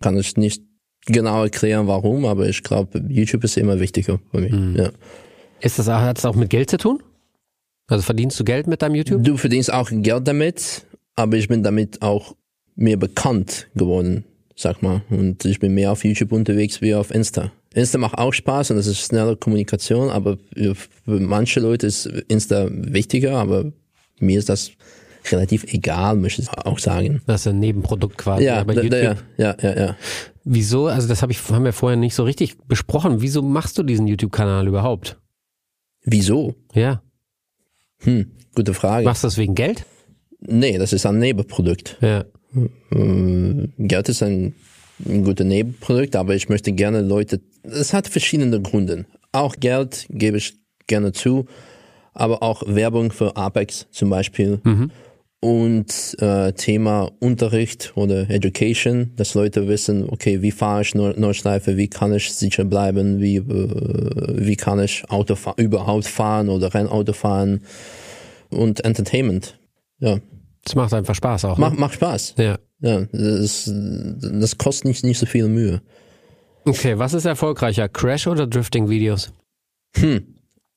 [0.00, 0.62] Kann ich nicht
[1.06, 4.78] genau erklären, warum, aber ich glaube, YouTube ist immer wichtiger für mich.
[4.78, 4.90] Ja.
[5.60, 7.02] Ist das hat das auch mit Geld zu tun?
[7.88, 9.24] Also verdienst du Geld mit deinem YouTube?
[9.24, 10.86] Du verdienst auch Geld damit,
[11.16, 12.34] aber ich bin damit auch
[12.76, 14.24] mehr bekannt geworden,
[14.56, 15.02] sag mal.
[15.10, 17.52] Und ich bin mehr auf YouTube unterwegs wie auf Insta.
[17.74, 22.68] Insta macht auch Spaß und das ist schnelle Kommunikation, aber für manche Leute ist Insta
[22.70, 23.72] wichtiger, aber
[24.18, 24.72] mir ist das
[25.30, 27.22] relativ egal, möchte ich auch sagen.
[27.26, 28.44] Das ist ein Nebenprodukt quasi.
[28.44, 29.96] Ja, da, YouTube, ja, ja, ja, ja.
[30.44, 33.20] wieso, also das habe ich, haben wir vorher nicht so richtig besprochen.
[33.20, 35.18] Wieso machst du diesen YouTube-Kanal überhaupt?
[36.02, 36.54] Wieso?
[36.74, 37.02] Ja.
[37.98, 39.04] Hm, gute Frage.
[39.04, 39.84] Machst du das wegen Geld?
[40.40, 41.96] Nee, das ist ein Nebenprodukt.
[42.00, 42.24] Ja.
[42.92, 44.54] Ähm, Geld ist ein,
[45.06, 49.06] ein gutes Nebenprodukt, aber ich möchte gerne Leute, es hat verschiedene Gründe.
[49.32, 50.54] Auch Geld gebe ich
[50.86, 51.46] gerne zu,
[52.14, 54.60] aber auch Werbung für Apex zum Beispiel.
[55.42, 61.78] Und äh, Thema Unterricht oder Education, dass Leute wissen, okay, wie fahre ich Nord Nordschleife,
[61.78, 63.42] wie kann ich sicher bleiben, wie, äh,
[64.36, 67.62] wie kann ich Auto fa überhaupt fahren oder Rennauto fahren
[68.50, 69.58] und Entertainment.
[69.98, 70.18] Ja,
[70.64, 71.58] Das macht einfach Spaß auch.
[71.58, 71.64] Ne?
[71.66, 72.34] macht, macht Spaß.
[72.38, 72.58] Ja.
[72.82, 75.82] Ja, das, das kostet nicht, nicht so viel Mühe.
[76.64, 77.88] Okay, was ist erfolgreicher?
[77.88, 79.32] Crash oder Drifting-Videos?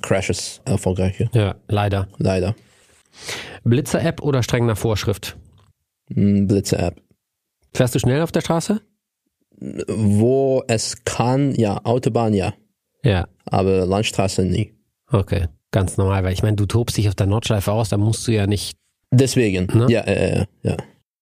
[0.01, 2.07] Crash ist erfolgreicher, Ja, leider.
[2.17, 2.55] leider.
[3.63, 5.37] Blitzer-App oder streng nach Vorschrift?
[6.13, 7.01] Hm, Blitze-App.
[7.73, 8.81] Fährst du schnell auf der Straße?
[9.59, 12.53] Wo es kann, ja, Autobahn ja,
[13.03, 13.27] Ja.
[13.45, 14.73] aber Landstraße nie.
[15.09, 18.27] Okay, ganz normal, weil ich meine, du tobst dich auf der Nordschleife aus, da musst
[18.27, 18.77] du ja nicht.
[19.13, 19.87] Deswegen, Ne?
[19.89, 20.77] ja, äh, äh, ja.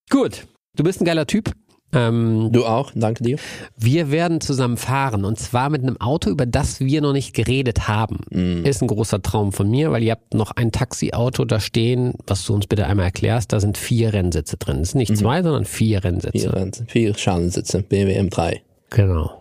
[0.10, 1.52] Gut, du bist ein geiler Typ.
[1.94, 3.38] Ähm, Du auch, danke dir.
[3.76, 7.90] wir werden zusammen fahren und zwar mit einem Auto, über das wir noch nicht geredet
[7.90, 8.20] haben.
[8.30, 8.64] Mm.
[8.66, 12.46] Ist ein großer Traum von mir, weil ihr habt noch ein Taxiauto da stehen, was
[12.46, 13.52] du uns bitte einmal erklärst.
[13.52, 14.80] Da sind vier Rennsitze drin.
[14.80, 16.40] Es sind nicht zwei, sondern vier Rennsitze.
[16.40, 18.60] Vier, Rent- vier Schalensitze, BMW M3.
[18.92, 19.41] Genau.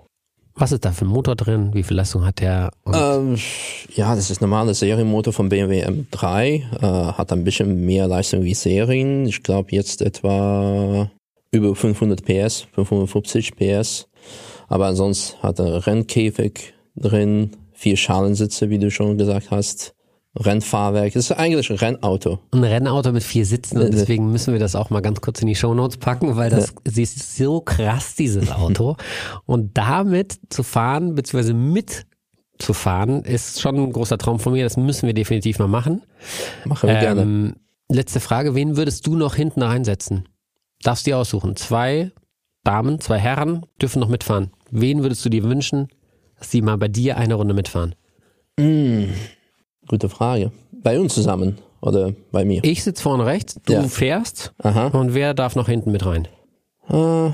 [0.60, 1.70] Was ist da für ein Motor drin?
[1.72, 2.70] Wie viel Leistung hat der?
[2.92, 3.36] Ähm,
[3.94, 6.44] ja, das ist normale Serienmotor von BMW M3.
[6.46, 9.24] Äh, hat ein bisschen mehr Leistung wie Serien.
[9.24, 11.10] Ich glaube jetzt etwa
[11.50, 14.06] über 500 PS, 550 PS.
[14.68, 19.94] Aber ansonsten hat er Rennkäfig drin, vier Schalensitze, wie du schon gesagt hast.
[20.36, 21.12] Rennfahrwerk.
[21.12, 22.38] Das ist eigentlich ein Rennauto.
[22.52, 25.48] ein Rennauto mit vier Sitzen und deswegen müssen wir das auch mal ganz kurz in
[25.48, 28.96] die Shownotes packen, weil das sie ist so krass, dieses Auto.
[29.46, 34.62] Und damit zu fahren, beziehungsweise mitzufahren, ist schon ein großer Traum von mir.
[34.62, 36.02] Das müssen wir definitiv mal machen.
[36.64, 37.22] Machen wir gerne.
[37.22, 37.56] Ähm,
[37.88, 40.28] letzte Frage, wen würdest du noch hinten reinsetzen?
[40.82, 41.56] darfst dir aussuchen.
[41.56, 42.12] Zwei
[42.64, 44.50] Damen, zwei Herren dürfen noch mitfahren.
[44.70, 45.88] Wen würdest du dir wünschen,
[46.38, 47.94] dass die mal bei dir eine Runde mitfahren?
[49.90, 50.52] Gute Frage.
[50.84, 52.62] Bei uns zusammen oder bei mir?
[52.62, 53.82] Ich sitze vorne rechts, du Ja.
[53.82, 54.86] fährst Aha.
[54.96, 56.28] und wer darf noch hinten mit rein?
[56.88, 57.32] Äh,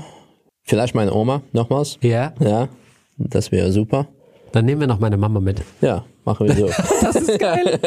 [0.63, 1.99] vielleicht meine Oma nochmals.
[2.01, 2.33] Ja.
[2.39, 2.67] Ja,
[3.19, 4.07] das wäre super.
[4.53, 5.61] Dann nehmen wir noch meine Mama mit.
[5.81, 6.65] Ja, machen wir so.
[7.03, 7.79] Das ist geil.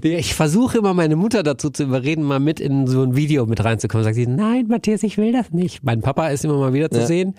[0.00, 3.64] ich versuche immer meine Mutter dazu zu überreden, mal mit in so ein Video mit
[3.64, 4.04] reinzukommen.
[4.04, 5.82] Sagt sie, nein, Matthias, ich will das nicht.
[5.82, 7.06] Mein Papa ist immer mal wieder zu Ja.
[7.06, 7.34] sehen,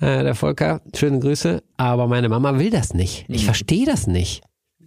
[0.00, 1.62] äh, der Volker, schöne Grüße.
[1.76, 3.26] Aber meine Mama will das nicht.
[3.28, 4.42] Ich verstehe das nicht.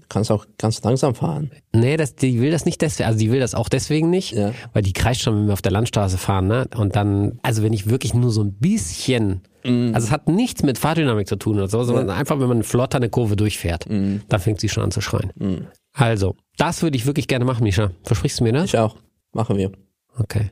[0.09, 1.51] Kannst auch ganz langsam fahren.
[1.73, 4.53] Nee, das, die will das nicht deswegen, also die will das auch deswegen nicht, Ja.
[4.73, 6.67] weil die kreischt schon, wenn wir auf der Landstraße fahren, ne?
[6.75, 10.77] Und dann, also wenn ich wirklich nur so ein bisschen, also es hat nichts mit
[10.79, 14.59] Fahrdynamik zu tun oder so, sondern einfach, wenn man flotter eine Kurve durchfährt, dann fängt
[14.59, 15.67] sie schon an zu schreien.
[15.93, 17.91] Also, das würde ich wirklich gerne machen, Misha.
[18.03, 18.65] Versprichst du mir das?
[18.65, 18.95] Ich auch.
[19.33, 19.71] Machen wir.
[20.17, 20.51] Okay.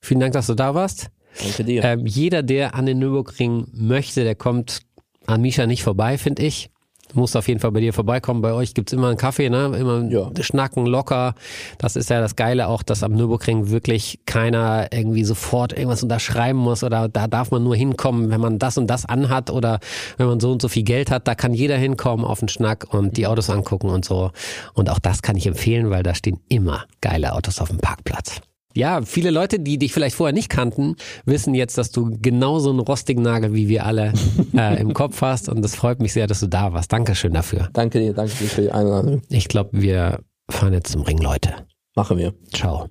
[0.00, 1.10] Vielen Dank, dass du da warst.
[1.42, 1.82] Danke dir.
[1.84, 4.80] Ähm, jeder, der an den Nürburgring möchte, der kommt
[5.26, 6.70] an Misha nicht vorbei, finde ich.
[7.14, 8.42] Du musst auf jeden Fall bei dir vorbeikommen.
[8.42, 9.66] Bei euch gibt's immer einen Kaffee, ne?
[9.78, 10.30] Immer Ja.
[10.40, 11.34] schnacken, locker.
[11.78, 16.58] Das ist ja das Geile auch, dass am Nürburgring wirklich keiner irgendwie sofort irgendwas unterschreiben
[16.58, 19.78] muss oder da darf man nur hinkommen, wenn man das und das anhat oder
[20.16, 21.28] wenn man so und so viel Geld hat.
[21.28, 24.32] Da kann jeder hinkommen auf den Schnack und die Autos angucken und so.
[24.74, 28.40] Und auch das kann ich empfehlen, weil da stehen immer geile Autos auf dem Parkplatz.
[28.74, 32.80] Ja, viele Leute, die dich vielleicht vorher nicht kannten, wissen jetzt, dass du genauso einen
[32.80, 34.12] rostigen Nagel wie wir alle
[34.56, 35.48] äh, im Kopf hast.
[35.48, 36.92] Und das freut mich sehr, dass du da warst.
[36.92, 37.68] Dankeschön dafür.
[37.72, 39.22] Danke dir, danke dir für die Einladung.
[39.28, 40.20] Ich glaube, wir
[40.50, 41.54] fahren jetzt zum Ring, Leute.
[41.96, 42.34] Machen wir.
[42.52, 42.88] Ciao.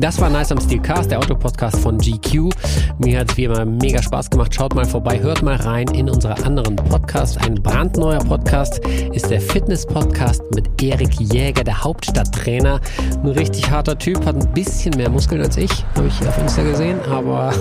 [0.00, 2.50] Das war Nice am Steel Cast, der Autopodcast von GQ.
[2.98, 4.54] Mir hat es wie immer mega Spaß gemacht.
[4.54, 7.36] Schaut mal vorbei, hört mal rein in unsere anderen Podcasts.
[7.36, 8.78] Ein brandneuer Podcast
[9.12, 12.80] ist der Fitness-Podcast mit Erik Jäger, der Hauptstadttrainer.
[13.24, 16.62] Ein richtig harter Typ, hat ein bisschen mehr Muskeln als ich, habe ich auf Insta
[16.62, 17.00] gesehen.
[17.10, 17.52] Aber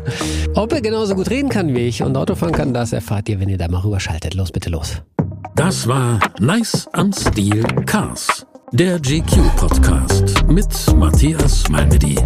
[0.54, 3.48] ob er genauso gut reden kann wie ich und Autofahren kann, das erfahrt ihr, wenn
[3.48, 4.34] ihr da mal rüberschaltet.
[4.34, 5.02] Los, bitte los.
[5.56, 12.16] Das war Nice am Stil Cars, der GQ-Podcast mit Matthias Malmedy.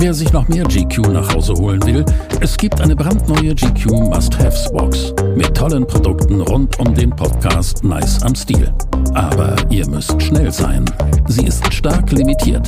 [0.00, 2.06] Wer sich noch mehr GQ nach Hause holen will,
[2.40, 8.34] es gibt eine brandneue GQ Must-Haves-Box mit tollen Produkten rund um den Podcast Nice am
[8.34, 8.72] Stil.
[9.12, 10.86] Aber ihr müsst schnell sein.
[11.28, 12.66] Sie ist stark limitiert.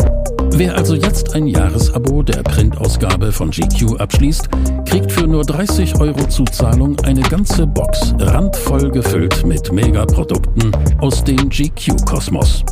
[0.51, 4.51] Wer also jetzt ein Jahresabo der Printausgabe von GQ abschließt,
[4.85, 11.49] kriegt für nur 30 Euro Zuzahlung eine ganze Box randvoll gefüllt mit Megaprodukten aus dem
[11.49, 12.63] GQ-Kosmos.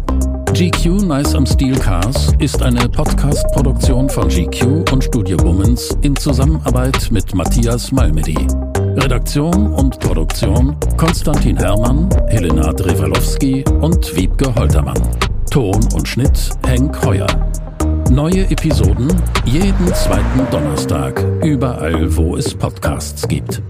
[0.53, 7.11] GQ Nice am Steel Cars ist eine Podcast-Produktion von GQ und Studio Womans in Zusammenarbeit
[7.11, 8.37] mit Matthias Malmedy.
[8.97, 15.01] Redaktion und Produktion Konstantin Herrmann, Helena Drewalowski und Wiebke Holtermann.
[15.51, 17.29] Ton und Schnitt Henk Heuer.
[18.11, 19.09] Neue Episoden
[19.47, 23.63] jeden zweiten Donnerstag, überall wo es Podcasts gibt.